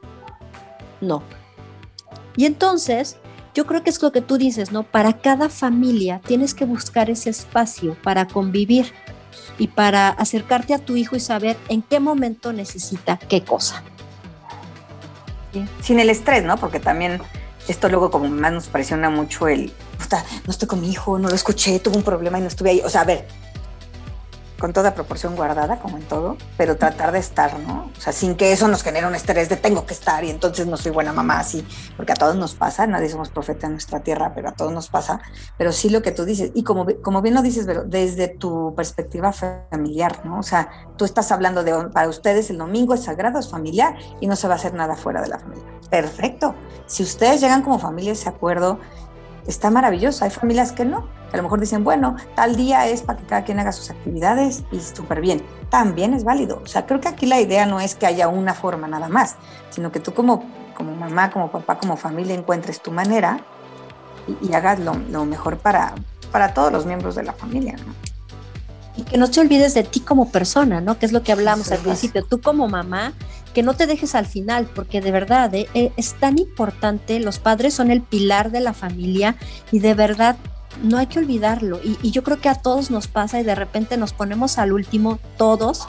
no. 1.00 1.22
Y 2.36 2.46
entonces, 2.46 3.16
yo 3.54 3.66
creo 3.66 3.82
que 3.82 3.90
es 3.90 4.00
lo 4.00 4.12
que 4.12 4.20
tú 4.20 4.38
dices, 4.38 4.70
¿no? 4.70 4.84
Para 4.84 5.14
cada 5.14 5.48
familia 5.48 6.20
tienes 6.24 6.54
que 6.54 6.64
buscar 6.64 7.10
ese 7.10 7.30
espacio 7.30 7.96
para 8.02 8.26
convivir 8.28 8.92
y 9.58 9.68
para 9.68 10.10
acercarte 10.10 10.74
a 10.74 10.78
tu 10.78 10.96
hijo 10.96 11.16
y 11.16 11.20
saber 11.20 11.56
en 11.68 11.82
qué 11.82 11.98
momento 11.98 12.52
necesita 12.52 13.18
qué 13.18 13.42
cosa. 13.42 13.82
Sin 15.82 15.98
el 15.98 16.10
estrés, 16.10 16.44
¿no? 16.44 16.56
Porque 16.56 16.78
también 16.78 17.20
esto 17.66 17.88
luego 17.88 18.10
como 18.10 18.28
más 18.28 18.52
nos 18.52 18.68
presiona 18.68 19.10
mucho 19.10 19.48
el, 19.48 19.72
no 20.46 20.50
estoy 20.50 20.68
con 20.68 20.80
mi 20.80 20.90
hijo, 20.90 21.18
no 21.18 21.28
lo 21.28 21.34
escuché, 21.34 21.78
tuvo 21.80 21.96
un 21.96 22.02
problema 22.02 22.38
y 22.38 22.42
no 22.42 22.48
estuve 22.48 22.70
ahí. 22.70 22.82
O 22.84 22.90
sea, 22.90 23.02
a 23.02 23.04
ver, 23.04 23.26
con 24.58 24.72
toda 24.72 24.94
proporción 24.94 25.36
guardada, 25.36 25.78
como 25.78 25.98
en 25.98 26.02
todo, 26.04 26.36
pero 26.56 26.76
tratar 26.76 27.12
de 27.12 27.20
estar, 27.20 27.58
¿no? 27.60 27.90
O 27.96 28.00
sea, 28.00 28.12
sin 28.12 28.34
que 28.34 28.52
eso 28.52 28.66
nos 28.66 28.82
genere 28.82 29.06
un 29.06 29.14
estrés 29.14 29.48
de 29.48 29.56
tengo 29.56 29.86
que 29.86 29.94
estar 29.94 30.24
y 30.24 30.30
entonces 30.30 30.66
no 30.66 30.76
soy 30.76 30.90
buena 30.90 31.12
mamá, 31.12 31.38
así, 31.38 31.66
porque 31.96 32.12
a 32.12 32.16
todos 32.16 32.34
nos 32.34 32.54
pasa, 32.54 32.86
nadie 32.86 33.08
somos 33.08 33.28
profeta 33.28 33.66
en 33.66 33.74
nuestra 33.74 34.00
tierra, 34.00 34.32
pero 34.34 34.48
a 34.48 34.52
todos 34.52 34.72
nos 34.72 34.88
pasa, 34.88 35.20
pero 35.56 35.70
sí 35.70 35.90
lo 35.90 36.02
que 36.02 36.10
tú 36.10 36.24
dices, 36.24 36.50
y 36.54 36.64
como, 36.64 36.86
como 37.02 37.22
bien 37.22 37.34
lo 37.34 37.42
dices, 37.42 37.66
pero 37.66 37.84
desde 37.84 38.28
tu 38.28 38.74
perspectiva 38.74 39.32
familiar, 39.32 40.24
¿no? 40.24 40.40
O 40.40 40.42
sea, 40.42 40.68
tú 40.96 41.04
estás 41.04 41.30
hablando 41.30 41.62
de, 41.62 41.72
para 41.90 42.08
ustedes 42.08 42.50
el 42.50 42.58
domingo 42.58 42.94
es 42.94 43.04
sagrado, 43.04 43.38
es 43.38 43.48
familiar 43.48 43.96
y 44.20 44.26
no 44.26 44.34
se 44.34 44.48
va 44.48 44.54
a 44.54 44.56
hacer 44.56 44.74
nada 44.74 44.96
fuera 44.96 45.22
de 45.22 45.28
la 45.28 45.38
familia. 45.38 45.64
Perfecto. 45.88 46.54
Si 46.86 47.02
ustedes 47.02 47.40
llegan 47.40 47.62
como 47.62 47.78
familia 47.78 48.10
a 48.10 48.14
ese 48.14 48.28
acuerdo, 48.28 48.80
está 49.48 49.70
maravilloso. 49.70 50.24
Hay 50.24 50.30
familias 50.30 50.72
que 50.72 50.84
no, 50.84 51.08
a 51.32 51.36
lo 51.36 51.42
mejor 51.42 51.58
dicen, 51.58 51.82
bueno, 51.82 52.16
tal 52.36 52.54
día 52.54 52.86
es 52.86 53.02
para 53.02 53.18
que 53.18 53.26
cada 53.26 53.44
quien 53.44 53.58
haga 53.58 53.72
sus 53.72 53.90
actividades 53.90 54.62
y 54.70 54.80
súper 54.80 55.20
bien. 55.20 55.42
También 55.70 56.14
es 56.14 56.22
válido. 56.22 56.60
O 56.62 56.66
sea, 56.66 56.86
creo 56.86 57.00
que 57.00 57.08
aquí 57.08 57.26
la 57.26 57.40
idea 57.40 57.66
no 57.66 57.80
es 57.80 57.94
que 57.94 58.06
haya 58.06 58.28
una 58.28 58.54
forma 58.54 58.86
nada 58.86 59.08
más, 59.08 59.36
sino 59.70 59.90
que 59.90 60.00
tú 60.00 60.14
como, 60.14 60.44
como 60.76 60.94
mamá, 60.94 61.30
como 61.30 61.50
papá, 61.50 61.78
como 61.78 61.96
familia 61.96 62.34
encuentres 62.34 62.80
tu 62.80 62.92
manera 62.92 63.40
y, 64.42 64.52
hagas 64.52 64.78
lo, 64.78 65.24
mejor 65.24 65.56
para, 65.58 65.94
para 66.30 66.52
todos 66.52 66.70
los 66.70 66.86
miembros 66.86 67.14
de 67.14 67.22
la 67.22 67.32
familia. 67.32 67.74
¿no? 67.76 67.94
Y 68.96 69.02
que 69.02 69.16
no 69.16 69.30
te 69.30 69.40
olvides 69.40 69.74
de 69.74 69.84
ti 69.84 70.00
como 70.00 70.30
persona, 70.30 70.80
¿no? 70.80 70.98
Que 70.98 71.06
es 71.06 71.12
lo 71.12 71.22
que 71.22 71.32
hablamos 71.32 71.70
al 71.72 71.78
principio. 71.78 72.24
Tú 72.24 72.40
como 72.40 72.68
mamá 72.68 73.12
que 73.58 73.64
no 73.64 73.74
te 73.74 73.88
dejes 73.88 74.14
al 74.14 74.26
final, 74.26 74.70
porque 74.72 75.00
de 75.00 75.10
verdad 75.10 75.52
eh, 75.52 75.66
eh, 75.74 75.90
es 75.96 76.14
tan 76.14 76.38
importante, 76.38 77.18
los 77.18 77.40
padres 77.40 77.74
son 77.74 77.90
el 77.90 78.02
pilar 78.02 78.52
de 78.52 78.60
la 78.60 78.72
familia 78.72 79.34
y 79.72 79.80
de 79.80 79.94
verdad 79.94 80.36
no 80.84 80.96
hay 80.96 81.08
que 81.08 81.18
olvidarlo. 81.18 81.80
Y, 81.82 82.12
yo 82.12 82.22
creo 82.22 82.40
que 82.40 82.48
a 82.48 82.54
todos 82.54 82.92
nos 82.92 83.08
pasa 83.08 83.40
y 83.40 83.42
de 83.42 83.56
repente 83.56 83.96
nos 83.96 84.12
ponemos 84.12 84.58
al 84.58 84.72
último 84.72 85.18
todos 85.36 85.88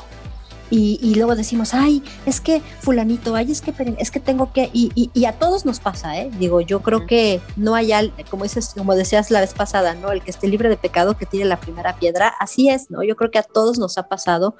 y, 0.71 1.13
luego 1.13 1.35
decimos, 1.35 1.75
ay, 1.75 2.01
es 2.25 2.41
que 2.41 2.63
fulanito, 2.79 3.35
ay, 3.35 3.51
es 3.51 3.61
que, 3.61 3.71
es 3.99 4.09
que 4.09 4.19
tengo 4.19 4.51
que, 4.51 4.71
y, 4.73 4.91
y, 4.95 5.25
a 5.25 5.33
todos 5.33 5.63
nos 5.63 5.79
pasa, 5.79 6.19
¿eh? 6.19 6.31
Digo, 6.39 6.61
yo 6.61 6.81
creo 6.81 7.05
que 7.05 7.39
no 7.55 7.75
hay, 7.75 7.91
al, 7.91 8.13
como 8.31 8.45
dices, 8.45 8.73
como 8.75 8.95
decías 8.95 9.29
la 9.29 9.41
vez 9.41 9.53
pasada, 9.53 9.93
¿no? 9.93 10.11
El 10.11 10.23
que 10.23 10.31
esté 10.31 10.47
libre 10.47 10.69
de 10.69 10.77
pecado 10.77 11.17
que 11.17 11.27
tiene 11.27 11.45
la 11.45 11.59
primera 11.59 11.97
piedra, 11.97 12.33
así 12.39 12.67
es, 12.67 12.89
¿no? 12.89 13.03
Yo 13.03 13.15
creo 13.15 13.29
que 13.29 13.37
a 13.37 13.43
todos 13.43 13.77
nos 13.77 13.99
ha 13.99 14.07
pasado, 14.07 14.55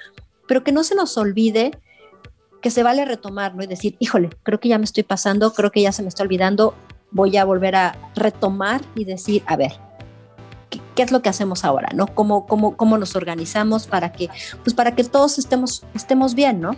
pero 0.48 0.64
que 0.64 0.72
no 0.72 0.84
se 0.84 0.94
nos 0.94 1.18
olvide 1.18 1.72
que 2.62 2.72
se 2.72 2.84
vale 2.84 3.06
retomar, 3.06 3.56
¿no? 3.56 3.64
Y 3.64 3.68
decir, 3.68 3.96
híjole, 4.00 4.30
creo 4.44 4.60
que 4.60 4.70
ya 4.70 4.78
me 4.78 4.86
estoy 4.86 5.04
pasando, 5.04 5.54
creo 5.54 5.72
que 5.72 5.82
ya 5.82 5.92
se 5.92 6.02
me 6.02 6.10
está 6.10 6.24
olvidando, 6.24 6.76
voy 7.12 7.38
a 7.38 7.46
volver 7.46 7.76
a 7.76 8.12
retomar 8.16 8.82
y 8.96 9.06
decir, 9.06 9.44
a 9.46 9.56
ver, 9.56 9.74
¿qué, 10.70 11.04
es 11.04 11.12
lo 11.12 11.22
que 11.22 11.30
hacemos 11.30 11.66
ahora, 11.66 11.90
¿no? 11.94 12.08
¿Cómo, 12.08 12.46
cómo, 12.46 12.76
cómo 12.76 12.98
nos 12.98 13.16
organizamos 13.16 13.88
para 13.88 14.12
que, 14.12 14.30
pues 14.64 14.74
para 14.74 14.96
que 14.96 15.04
todos 15.04 15.40
estemos, 15.40 15.84
estemos 15.94 16.36
bien, 16.36 16.62
¿no? 16.62 16.76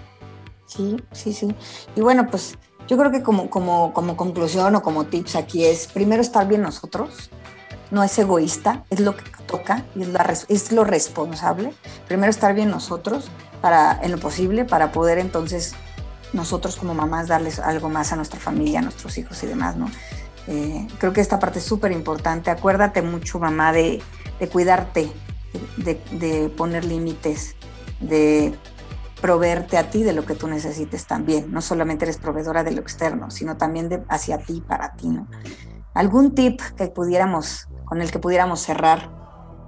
Sí, 0.66 0.98
sí, 1.12 1.34
sí. 1.34 1.54
Y 1.96 2.02
bueno, 2.02 2.28
pues 2.30 2.58
yo 2.88 2.98
creo 2.98 3.12
que 3.12 3.24
como, 3.24 3.50
como, 3.50 3.94
como 3.94 4.16
conclusión 4.16 4.76
o 4.76 4.82
como 4.82 5.06
tips 5.06 5.36
aquí 5.36 5.66
es, 5.66 5.88
primero 5.88 6.22
estar 6.22 6.48
bien 6.48 6.62
nosotros, 6.62 7.30
no 7.90 8.04
es 8.04 8.18
egoísta, 8.18 8.86
es 8.90 9.02
lo 9.02 9.18
que 9.18 9.24
toca 9.48 9.86
y 9.96 10.04
es, 10.04 10.08
la, 10.10 10.34
es 10.48 10.72
lo 10.72 10.84
responsable. 10.86 11.74
Primero 12.08 12.30
estar 12.30 12.56
bien 12.56 12.70
nosotros, 12.70 13.30
para, 13.62 14.00
en 14.02 14.12
lo 14.12 14.18
posible 14.18 14.66
para 14.66 14.92
poder 14.92 15.20
entonces 15.20 15.74
nosotros 16.34 16.76
como 16.76 16.94
mamás 16.94 17.28
darles 17.28 17.60
algo 17.60 17.90
más 17.90 18.12
a 18.12 18.16
nuestra 18.16 18.40
familia, 18.40 18.80
a 18.80 18.82
nuestros 18.82 19.18
hijos 19.18 19.42
y 19.44 19.48
demás, 19.48 19.76
¿no? 19.76 19.90
Eh, 20.48 20.88
creo 20.98 21.14
que 21.14 21.22
esta 21.22 21.40
parte 21.40 21.60
es 21.60 21.66
súper 21.66 21.92
importante. 21.92 22.50
Acuérdate 22.50 23.02
mucho, 23.02 23.38
mamá, 23.40 23.72
de, 23.74 24.02
de 24.40 24.50
cuidarte, 24.50 25.12
de, 25.78 26.02
de 26.12 26.50
poner 26.50 26.86
límites, 26.86 27.56
de 28.00 28.58
proveerte 29.22 29.78
a 29.78 29.90
ti 29.90 30.04
de 30.04 30.14
lo 30.14 30.26
que 30.26 30.34
tú 30.34 30.48
necesites 30.48 31.06
también. 31.06 31.52
No 31.52 31.62
solamente 31.62 32.06
eres 32.06 32.18
proveedora 32.18 32.64
de 32.64 32.72
lo 32.72 32.82
externo, 32.82 33.30
sino 33.30 33.58
también 33.58 33.90
de, 33.90 34.04
hacia 34.10 34.40
ti, 34.40 34.64
para 34.68 34.96
ti, 34.96 35.10
¿no? 35.10 35.28
¿Algún 35.94 36.34
tip 36.34 36.62
que 36.78 36.88
pudiéramos, 36.88 37.68
con 37.86 38.02
el 38.02 38.10
que 38.12 38.20
pudiéramos 38.20 38.62
cerrar, 38.62 39.12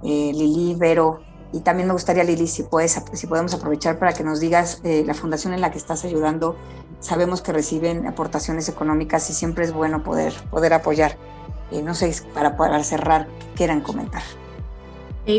eh, 0.02 0.32
Lili, 0.34 0.74
Vero, 0.74 1.20
y 1.52 1.60
también 1.60 1.86
me 1.86 1.92
gustaría, 1.92 2.24
Lili, 2.24 2.46
si, 2.46 2.64
puedes, 2.64 3.00
si 3.12 3.26
podemos 3.26 3.54
aprovechar 3.54 3.98
para 3.98 4.12
que 4.12 4.24
nos 4.24 4.40
digas 4.40 4.80
eh, 4.82 5.04
la 5.06 5.14
fundación 5.14 5.54
en 5.54 5.60
la 5.60 5.70
que 5.70 5.78
estás 5.78 6.04
ayudando. 6.04 6.56
Sabemos 7.00 7.42
que 7.42 7.52
reciben 7.52 8.06
aportaciones 8.06 8.68
económicas 8.68 9.28
y 9.30 9.34
siempre 9.34 9.64
es 9.64 9.72
bueno 9.72 10.02
poder, 10.02 10.32
poder 10.50 10.72
apoyar. 10.72 11.16
Eh, 11.70 11.82
no 11.82 11.94
sé, 11.94 12.14
para, 12.32 12.56
para 12.56 12.82
cerrar, 12.82 13.28
quieran 13.54 13.80
comentar. 13.82 14.22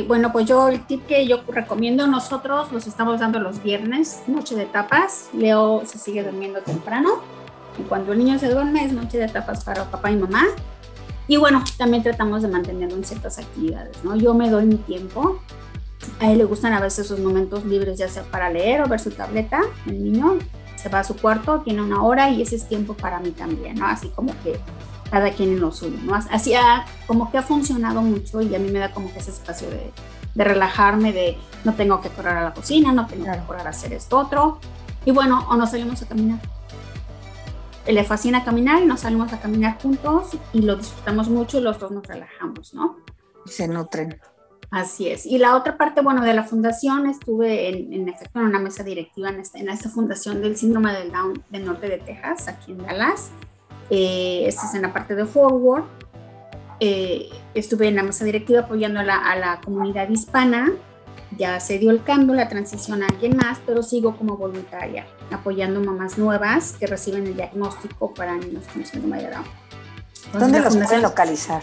bueno, 0.07 0.31
pues 0.31 0.45
yo 0.45 0.69
el 0.69 0.85
tip 0.85 1.05
que 1.05 1.27
yo 1.27 1.41
recomiendo, 1.47 2.07
nosotros 2.07 2.71
los 2.71 2.87
estamos 2.87 3.19
dando 3.19 3.39
los 3.39 3.61
viernes, 3.61 4.21
noche 4.27 4.55
de 4.55 4.65
tapas. 4.65 5.29
Leo 5.33 5.83
se 5.85 5.97
sigue 5.97 6.23
durmiendo 6.23 6.61
temprano. 6.61 7.19
Y 7.77 7.83
cuando 7.83 8.13
el 8.13 8.19
niño 8.19 8.39
se 8.39 8.49
duerme 8.49 8.85
es 8.85 8.93
noche 8.93 9.17
de 9.17 9.27
tapas 9.27 9.63
para 9.65 9.83
papá 9.91 10.11
y 10.11 10.15
mamá. 10.15 10.45
Y 11.27 11.37
bueno, 11.37 11.63
también 11.77 12.03
tratamos 12.03 12.43
de 12.43 12.47
mantenerlo 12.47 12.95
en 12.95 13.03
ciertas 13.03 13.39
actividades, 13.39 14.03
¿no? 14.03 14.15
Yo 14.15 14.33
me 14.33 14.49
doy 14.49 14.65
mi 14.65 14.75
tiempo, 14.75 15.39
a 16.19 16.31
él 16.31 16.37
le 16.37 16.45
gustan 16.45 16.73
a 16.73 16.79
veces 16.79 17.07
sus 17.07 17.19
momentos 17.19 17.65
libres, 17.65 17.97
ya 17.97 18.07
sea 18.07 18.23
para 18.23 18.49
leer 18.49 18.81
o 18.81 18.87
ver 18.87 18.99
su 18.99 19.11
tableta. 19.11 19.61
El 19.85 20.03
niño 20.03 20.37
se 20.75 20.89
va 20.89 20.99
a 20.99 21.03
su 21.03 21.15
cuarto, 21.15 21.61
tiene 21.61 21.81
una 21.81 22.03
hora 22.03 22.29
y 22.29 22.41
ese 22.41 22.55
es 22.55 22.67
tiempo 22.67 22.93
para 22.93 23.19
mí 23.19 23.31
también, 23.31 23.75
¿no? 23.75 23.87
Así 23.87 24.09
como 24.09 24.33
que 24.43 24.59
cada 25.11 25.31
quien 25.31 25.49
en 25.49 25.59
lo 25.59 25.71
suyo, 25.71 25.97
¿no? 26.03 26.15
Así 26.15 26.53
ha, 26.53 26.85
como 27.07 27.31
que 27.31 27.37
ha 27.37 27.41
funcionado 27.43 28.01
mucho 28.01 28.41
y 28.41 28.53
a 28.55 28.59
mí 28.59 28.71
me 28.71 28.79
da 28.79 28.91
como 28.91 29.11
que 29.11 29.19
ese 29.19 29.31
espacio 29.31 29.69
de, 29.69 29.91
de 30.35 30.43
relajarme, 30.43 31.11
de 31.11 31.37
no 31.63 31.73
tengo 31.73 32.01
que 32.01 32.09
correr 32.09 32.37
a 32.37 32.43
la 32.43 32.53
cocina, 32.53 32.91
no 32.91 33.07
tengo 33.07 33.25
que 33.25 33.39
correr 33.47 33.67
a 33.67 33.69
hacer 33.71 33.93
esto 33.93 34.17
otro. 34.17 34.59
Y 35.05 35.11
bueno, 35.11 35.45
o 35.49 35.55
nos 35.55 35.71
salimos 35.71 36.01
a 36.01 36.07
caminar. 36.07 36.39
Le 37.87 38.03
fascina 38.03 38.43
caminar 38.43 38.81
y 38.81 38.85
nos 38.85 39.01
salimos 39.01 39.31
a 39.31 39.39
caminar 39.39 39.79
juntos 39.81 40.29
y 40.53 40.61
lo 40.61 40.75
disfrutamos 40.75 41.29
mucho 41.29 41.59
y 41.59 41.61
los 41.61 41.79
dos 41.79 41.91
nos 41.91 42.05
relajamos, 42.05 42.73
¿no? 42.73 42.97
Se 43.45 43.67
nutren. 43.67 44.19
Así 44.71 45.07
es. 45.07 45.25
Y 45.25 45.37
la 45.37 45.55
otra 45.55 45.77
parte, 45.77 46.01
bueno, 46.01 46.23
de 46.23 46.33
la 46.33 46.43
fundación, 46.43 47.07
estuve 47.07 47.69
en, 47.69 47.93
en 47.93 48.09
efecto 48.09 48.39
en 48.39 48.45
una 48.45 48.59
mesa 48.59 48.83
directiva 48.83 49.29
en 49.29 49.39
esta, 49.39 49.59
en 49.59 49.69
esta 49.69 49.89
fundación 49.89 50.41
del 50.41 50.57
síndrome 50.57 50.93
del 50.93 51.11
Down 51.11 51.43
del 51.49 51.65
norte 51.65 51.87
de 51.87 51.97
Texas, 51.97 52.47
aquí 52.47 52.71
en 52.71 52.79
Dallas. 52.79 53.31
Eh, 53.89 54.43
esta 54.47 54.65
es 54.67 54.73
en 54.75 54.81
la 54.81 54.93
parte 54.93 55.15
de 55.15 55.25
Forward. 55.25 55.83
Eh, 56.79 57.29
estuve 57.53 57.87
en 57.87 57.95
la 57.95 58.03
mesa 58.03 58.25
directiva 58.25 58.61
apoyando 58.61 58.99
a 58.99 59.03
la, 59.03 59.17
a 59.17 59.35
la, 59.35 59.61
comunidad 59.61 60.09
hispana. 60.09 60.73
Ya 61.37 61.59
se 61.59 61.79
dio 61.79 61.91
el 61.91 62.03
cambio, 62.03 62.35
la 62.35 62.49
transición 62.49 63.03
a 63.03 63.07
alguien 63.07 63.35
más, 63.35 63.59
pero 63.65 63.83
sigo 63.83 64.15
como 64.15 64.37
voluntaria, 64.37 65.05
apoyando 65.31 65.81
mamás 65.81 66.17
nuevas 66.17 66.73
que 66.73 66.87
reciben 66.87 67.27
el 67.27 67.35
diagnóstico 67.35 68.13
para 68.13 68.35
niños 68.35 68.63
con 68.71 68.85
síndrome 68.85 69.21
de 69.21 69.31
Down. 69.31 69.45
¿Dónde 70.33 70.59
los 70.59 70.75
pueden 70.75 71.01
localizar? 71.01 71.61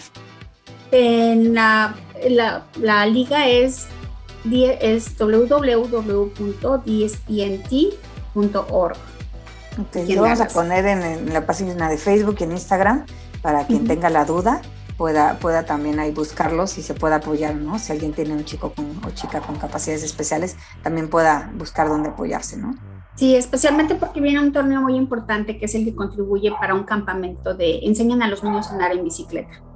En 0.93 1.55
la, 1.55 1.97
la, 2.29 2.67
la 2.79 3.07
liga 3.07 3.49
es, 3.49 3.87
es 4.51 5.19
www.dspnt.org. 5.19 6.17
Okay, 9.89 10.15
lo 10.15 10.21
vamos 10.21 10.41
a 10.43 10.49
poner 10.49 10.85
en, 10.85 11.33
la 11.33 11.47
página 11.47 11.89
de 11.89 11.97
Facebook 11.97 12.37
y 12.41 12.45
en 12.45 12.53
Instagram 12.53 13.07
para 13.41 13.67
quien 13.67 13.87
tenga 13.87 14.11
la 14.11 14.27
duda 14.27 14.61
pueda, 14.99 15.39
pueda 15.39 15.65
también 15.65 15.99
ahí 15.99 16.11
buscarlos 16.11 16.77
y 16.77 16.83
se 16.83 16.93
pueda 16.93 17.17
apoyar, 17.17 17.55
¿no? 17.55 17.79
Si 17.79 17.91
alguien 17.91 18.13
tiene 18.13 18.35
un 18.35 18.45
chico 18.45 18.75
con, 18.75 19.01
o 19.05 19.11
chica 19.13 19.41
con 19.41 19.57
capacidades 19.57 20.03
especiales, 20.03 20.59
también 20.83 21.09
pueda 21.09 21.51
buscar 21.57 21.89
dónde 21.89 22.11
apoyarse, 22.11 22.59
¿no? 22.59 22.75
Sí, 23.15 23.35
especialmente 23.35 23.95
porque 23.95 24.21
viene 24.21 24.41
un 24.41 24.53
torneo 24.53 24.83
muy 24.83 24.97
importante 24.97 25.59
que 25.59 25.65
es 25.65 25.75
el 25.75 25.87
que 25.87 25.95
contribuye 25.95 26.53
para 26.53 26.75
un 26.75 26.85
campamento 26.85 27.55
de 27.55 27.81
enseñan 27.83 28.23
a 28.23 28.29
los 28.29 28.45
niños 28.45 28.69
a 28.69 28.73
andar 28.73 28.93
en 28.93 29.05
bicicleta 29.05 29.72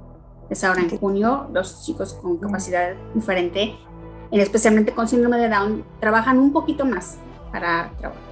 es 0.49 0.63
ahora 0.63 0.81
en 0.81 0.97
junio. 0.97 1.47
Los 1.53 1.85
chicos 1.85 2.13
con 2.13 2.37
capacidad 2.37 2.93
diferente, 3.13 3.75
especialmente 4.31 4.93
con 4.93 5.07
síndrome 5.07 5.37
de 5.37 5.49
Down, 5.49 5.83
trabajan 5.99 6.39
un 6.39 6.51
poquito 6.51 6.85
más 6.85 7.17
para 7.51 7.91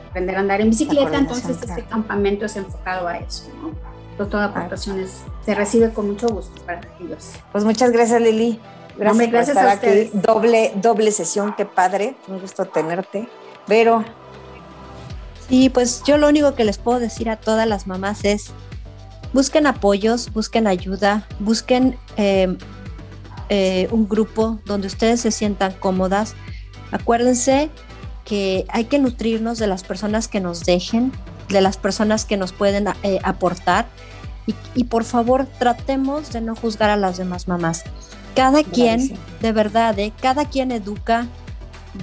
aprender 0.10 0.38
a 0.38 0.40
andar 0.40 0.62
en 0.62 0.70
bicicleta, 0.70 1.18
entonces 1.18 1.58
este 1.62 1.84
campamento 1.84 2.46
es 2.46 2.56
enfocado 2.56 3.08
a 3.08 3.18
eso. 3.18 3.50
¿no? 3.62 3.70
Entonces, 4.12 4.32
toda 4.32 4.46
aportación 4.46 5.06
se 5.46 5.56
recibe 5.56 5.92
con 5.92 6.08
mucho 6.08 6.30
gusto 6.30 6.62
para 6.66 6.82
ellos. 7.02 7.34
Pues 7.52 7.66
muchas 7.66 7.92
gracias 7.92 8.22
Lili. 8.22 8.60
Gracias, 8.98 9.30
por 9.30 9.40
estar 9.40 9.68
aquí. 9.68 10.10
Doble, 10.14 10.72
doble 10.76 11.12
sesión, 11.12 11.54
qué 11.58 11.66
padre. 11.66 12.16
Un 12.30 12.40
gusto 12.40 12.64
tenerte. 12.64 13.28
Vero. 13.68 14.06
Sí, 15.50 15.70
pues 15.70 16.02
yo 16.04 16.18
lo 16.18 16.30
único 16.30 16.56
que 16.56 16.64
les 16.64 16.78
puedo 16.78 17.00
decir 17.00 17.30
a 17.30 17.36
todas 17.36 17.68
las 17.68 17.88
mamás 17.88 18.24
es 18.24 18.52
busquen 19.36 19.68
apoyos, 19.68 20.32
busquen 20.32 20.66
ayuda, 20.66 21.28
busquen 21.40 21.98
em, 22.16 22.58
eh, 23.50 23.90
un 23.92 24.08
grupo 24.08 24.60
donde 24.66 24.88
ustedes 24.88 25.20
se 25.20 25.30
sientan 25.30 25.74
cómodas. 25.74 26.36
Acuérdense 26.92 27.70
que 28.24 28.66
hay 28.70 28.86
que 28.86 28.98
nutrirnos 28.98 29.60
de 29.60 29.68
las 29.68 29.84
personas 29.84 30.30
que 30.30 30.40
nos 30.40 30.64
dejen, 30.64 31.12
de 31.50 31.60
las 31.60 31.76
personas 31.76 32.24
que 32.24 32.38
nos 32.38 32.54
pueden 32.54 32.88
eh, 33.04 33.20
aportar. 33.24 33.88
Y, 34.76 34.84
por 34.86 35.04
favor, 35.04 35.48
tratemos 35.58 36.32
de 36.32 36.40
no 36.40 36.56
juzgar 36.56 36.92
a 36.92 36.96
las 36.96 37.18
demás 37.18 37.48
mamás. 37.48 37.84
Cada 38.36 38.64
quien, 38.64 39.18
de 39.42 39.52
verdad, 39.52 39.98
¿eh? 39.98 40.14
cada 40.22 40.46
quien 40.46 40.72
educa 40.72 41.28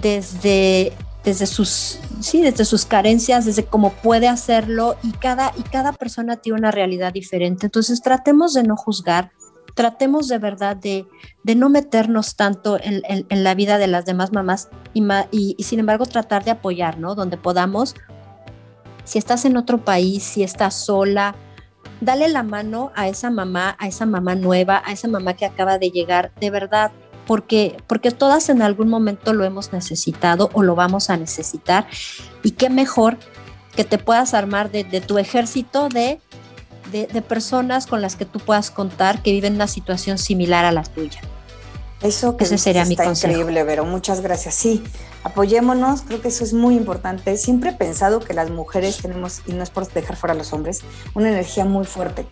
desde, 0.03 0.93
desde, 1.25 1.47
sus, 1.47 2.01
sí, 2.21 2.43
desde 2.43 2.65
sus 2.65 2.85
carencias, 2.85 3.45
desde 3.45 3.65
cómo 3.65 3.91
puede 3.91 4.29
hacerlo 4.29 4.97
y 5.03 5.13
cada, 5.13 5.53
y 5.57 5.63
cada 5.63 5.93
persona 5.93 6.37
tiene 6.37 6.59
una 6.59 6.71
realidad 6.71 7.13
diferente. 7.13 7.67
Entonces 7.67 8.03
tratemos 8.03 8.55
de 8.55 8.65
no 8.65 8.77
juzgar, 8.77 9.31
tratemos 9.75 10.29
de 10.29 10.39
verdad 10.39 10.77
de, 10.77 11.07
de 11.45 11.55
no 11.55 11.69
meternos 11.69 12.37
tanto 12.37 12.79
en, 12.83 13.03
en, 13.07 13.45
la 13.45 13.55
vida 13.55 13.79
de 13.79 13.87
las 13.87 14.05
demás 14.05 14.33
mamás 14.33 14.69
y, 14.95 15.03
y, 15.31 15.55
y, 15.57 15.63
sin 15.63 15.81
embargo 15.81 16.07
tratar 16.07 16.45
de 16.45 16.51
apoyar, 16.51 16.99
¿no? 16.99 17.15
Donde 17.15 17.37
podamos. 17.37 17.95
Si 19.05 19.19
estás 19.19 19.45
en 19.45 19.57
otro 19.57 19.85
país, 19.85 20.23
si 20.23 20.43
estás 20.43 20.75
sola, 20.75 21.35
dale 22.01 22.29
la 22.29 22.43
mano 22.43 22.91
a 22.95 23.09
esa 23.09 23.31
mamá, 23.31 23.77
a 23.79 23.87
esa 23.87 24.07
mamá 24.07 24.35
nueva, 24.35 24.83
a 24.85 24.93
esa 24.93 25.09
mamá 25.09 25.35
que 25.35 25.47
acaba 25.47 25.79
de 25.79 25.91
llegar. 25.91 26.33
De 26.41 26.51
verdad, 26.51 26.93
porque, 27.27 27.77
porque 27.87 28.11
todas 28.11 28.49
en 28.49 28.63
algún 28.63 28.89
momento 28.89 29.33
lo 29.33 29.45
hemos 29.45 29.73
necesitado 29.73 30.51
o 30.53 30.63
lo 30.63 30.75
vamos 30.75 31.11
a 31.11 31.17
necesitar. 31.17 31.87
Y 32.43 32.53
qué 32.53 32.71
mejor 32.71 33.19
que 33.77 33.85
te 33.85 33.99
puedas 33.99 34.35
armar 34.35 34.71
de, 34.71 34.85
tu 35.01 35.19
ejército 35.19 35.89
de, 35.89 36.21
de, 36.91 37.23
personas 37.23 37.87
con 37.87 38.03
las 38.03 38.17
que 38.17 38.27
tú 38.27 38.39
puedas 38.39 38.71
contar 38.71 39.23
que 39.23 39.33
viven 39.33 39.55
una 39.55 39.67
situación 39.67 40.19
similar 40.19 40.65
a 40.65 40.73
la 40.73 40.83
tuya. 40.83 41.21
Eso 42.03 42.37
que 42.37 42.45
Ese 42.45 42.59
sería 42.59 42.85
mi 42.85 42.97
consejo. 42.97 43.33
increíble, 43.33 43.63
Vero. 43.63 43.85
Muchas 43.85 44.21
gracias. 44.21 44.57
Sí, 44.57 44.83
apoyémonos, 45.23 46.03
creo 46.03 46.21
que 46.21 46.29
eso 46.29 46.43
es 46.43 46.53
muy 46.53 46.75
importante. 46.75 47.37
Siempre 47.37 47.71
he 47.71 47.75
pensado 47.75 48.19
que 48.19 48.35
las 48.35 48.51
mujeres 48.51 48.99
tenemos, 48.99 49.43
y 49.47 49.53
no 49.53 49.63
es 49.63 49.71
por 49.71 49.91
dejar 49.91 50.17
fuera 50.17 50.35
a 50.35 50.37
los 50.37 50.53
hombres, 50.53 50.81
una 51.15 51.29
energía 51.29 51.65
muy 51.65 51.85
fuerte 51.85 52.27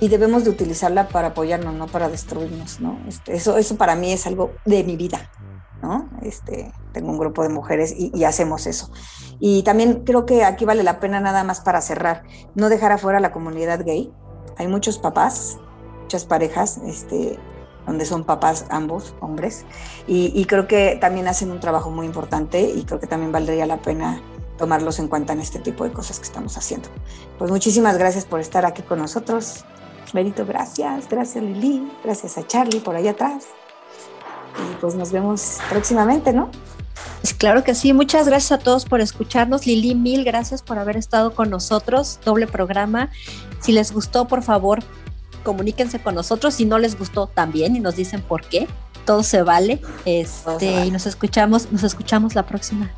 y 0.00 0.08
debemos 0.08 0.44
de 0.44 0.50
utilizarla 0.50 1.08
para 1.08 1.28
apoyarnos, 1.28 1.74
no 1.74 1.86
para 1.86 2.08
destruirnos, 2.08 2.80
¿no? 2.80 2.98
Este, 3.08 3.34
eso, 3.34 3.56
eso 3.56 3.76
para 3.76 3.96
mí 3.96 4.12
es 4.12 4.26
algo 4.26 4.52
de 4.64 4.84
mi 4.84 4.96
vida, 4.96 5.30
¿no? 5.82 6.08
Este, 6.22 6.72
tengo 6.92 7.10
un 7.10 7.18
grupo 7.18 7.42
de 7.42 7.48
mujeres 7.48 7.94
y, 7.96 8.24
hacemos 8.24 8.66
eso. 8.66 8.90
Y 9.38 9.62
también 9.62 10.04
creo 10.04 10.26
que 10.26 10.44
aquí 10.44 10.64
vale 10.64 10.82
la 10.82 11.00
pena 11.00 11.20
nada 11.20 11.44
más 11.44 11.60
para 11.60 11.80
cerrar, 11.80 12.24
no 12.54 12.68
dejar 12.68 12.92
afuera 12.92 13.20
la 13.20 13.32
comunidad 13.32 13.84
gay. 13.84 14.12
Hay 14.58 14.68
muchos 14.68 14.98
papás, 14.98 15.58
muchas 16.02 16.24
parejas, 16.24 16.78
este, 16.86 17.38
donde 17.86 18.04
son 18.04 18.24
papás 18.24 18.66
ambos, 18.68 19.14
hombres, 19.20 19.64
y, 20.06 20.32
y 20.34 20.44
creo 20.44 20.66
que 20.66 20.98
también 21.00 21.28
hacen 21.28 21.50
un 21.50 21.60
trabajo 21.60 21.90
muy 21.90 22.06
importante 22.06 22.60
y 22.60 22.84
creo 22.84 23.00
que 23.00 23.06
también 23.06 23.32
valdría 23.32 23.64
la 23.66 23.78
pena 23.78 24.20
tomarlos 24.58 24.98
en 24.98 25.08
cuenta 25.08 25.32
en 25.32 25.40
este 25.40 25.58
tipo 25.58 25.84
de 25.84 25.92
cosas 25.92 26.18
que 26.18 26.24
estamos 26.24 26.56
haciendo. 26.56 26.88
Pues 27.38 27.50
muchísimas 27.50 27.98
gracias 27.98 28.24
por 28.24 28.40
estar 28.40 28.64
aquí 28.66 28.82
con 28.82 28.98
nosotros. 28.98 29.64
Benito, 30.12 30.44
gracias. 30.46 31.08
Gracias 31.08 31.42
Lili. 31.42 31.90
Gracias 32.04 32.38
a 32.38 32.46
Charlie 32.46 32.80
por 32.80 32.96
ahí 32.96 33.08
atrás. 33.08 33.44
Y 34.58 34.76
pues 34.80 34.94
nos 34.94 35.12
vemos 35.12 35.58
próximamente, 35.68 36.32
¿no? 36.32 36.50
Pues 37.20 37.34
claro 37.34 37.64
que 37.64 37.74
sí. 37.74 37.92
Muchas 37.92 38.26
gracias 38.28 38.52
a 38.52 38.62
todos 38.62 38.84
por 38.84 39.00
escucharnos. 39.00 39.66
Lili, 39.66 39.94
mil 39.94 40.24
gracias 40.24 40.62
por 40.62 40.78
haber 40.78 40.96
estado 40.96 41.34
con 41.34 41.50
nosotros. 41.50 42.20
Doble 42.24 42.46
programa. 42.46 43.10
Si 43.60 43.72
les 43.72 43.92
gustó, 43.92 44.26
por 44.26 44.42
favor, 44.42 44.80
comuníquense 45.42 45.98
con 45.98 46.14
nosotros. 46.14 46.54
Si 46.54 46.64
no 46.64 46.78
les 46.78 46.98
gustó, 46.98 47.26
también 47.26 47.76
y 47.76 47.80
nos 47.80 47.96
dicen 47.96 48.22
por 48.22 48.46
qué. 48.46 48.68
Todo 49.04 49.22
se 49.22 49.42
vale. 49.42 49.80
Este, 50.04 50.86
Y 50.86 50.90
nos 50.90 51.06
escuchamos, 51.06 51.70
nos 51.70 51.82
escuchamos 51.82 52.34
la 52.34 52.44
próxima. 52.44 52.90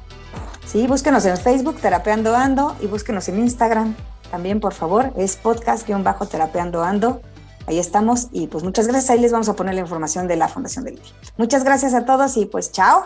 Sí, 0.67 0.87
búsquenos 0.87 1.25
en 1.25 1.39
Facebook, 1.39 1.77
Terapeando 1.81 2.37
Ando, 2.37 2.77
y 2.83 2.87
búsquenos 2.87 3.27
en 3.29 3.39
Instagram, 3.39 3.97
también, 4.31 4.61
por 4.61 4.75
favor, 4.75 5.13
es 5.17 5.37
podcast-terapeando 5.37 6.83
ando. 6.83 7.21
Ahí 7.67 7.79
estamos 7.79 8.29
y 8.33 8.47
pues 8.47 8.65
muchas 8.65 8.87
gracias. 8.87 9.11
Ahí 9.11 9.21
les 9.21 9.33
vamos 9.33 9.49
a 9.49 9.55
poner 9.55 9.75
la 9.75 9.83
información 9.83 10.27
de 10.27 10.37
la 10.37 10.49
Fundación 10.49 10.85
de 10.85 10.93
Lili. 10.93 11.03
Muchas 11.37 11.65
gracias 11.65 11.93
a 11.95 12.05
todos 12.05 12.37
y 12.37 12.47
pues 12.47 12.73
chao. 12.73 13.05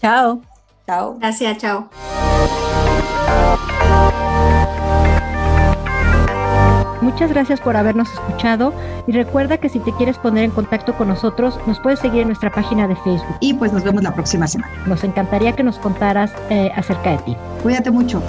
Chao. 0.00 0.40
Chao. 0.86 1.16
Gracias, 1.18 1.58
chao. 1.58 1.88
Muchas 7.00 7.30
gracias 7.30 7.60
por 7.60 7.76
habernos 7.76 8.12
escuchado 8.12 8.72
y 9.06 9.12
recuerda 9.12 9.56
que 9.58 9.68
si 9.68 9.78
te 9.78 9.92
quieres 9.92 10.18
poner 10.18 10.44
en 10.44 10.50
contacto 10.50 10.96
con 10.96 11.08
nosotros, 11.08 11.58
nos 11.66 11.78
puedes 11.80 12.00
seguir 12.00 12.22
en 12.22 12.28
nuestra 12.28 12.50
página 12.50 12.86
de 12.86 12.96
Facebook. 12.96 13.36
Y 13.40 13.54
pues 13.54 13.72
nos 13.72 13.82
vemos 13.82 14.02
la 14.02 14.12
próxima 14.12 14.46
semana. 14.46 14.72
Nos 14.86 15.04
encantaría 15.04 15.54
que 15.54 15.62
nos 15.62 15.78
contaras 15.78 16.32
eh, 16.50 16.70
acerca 16.76 17.12
de 17.12 17.18
ti. 17.18 17.36
Cuídate 17.62 17.90
mucho. 17.90 18.22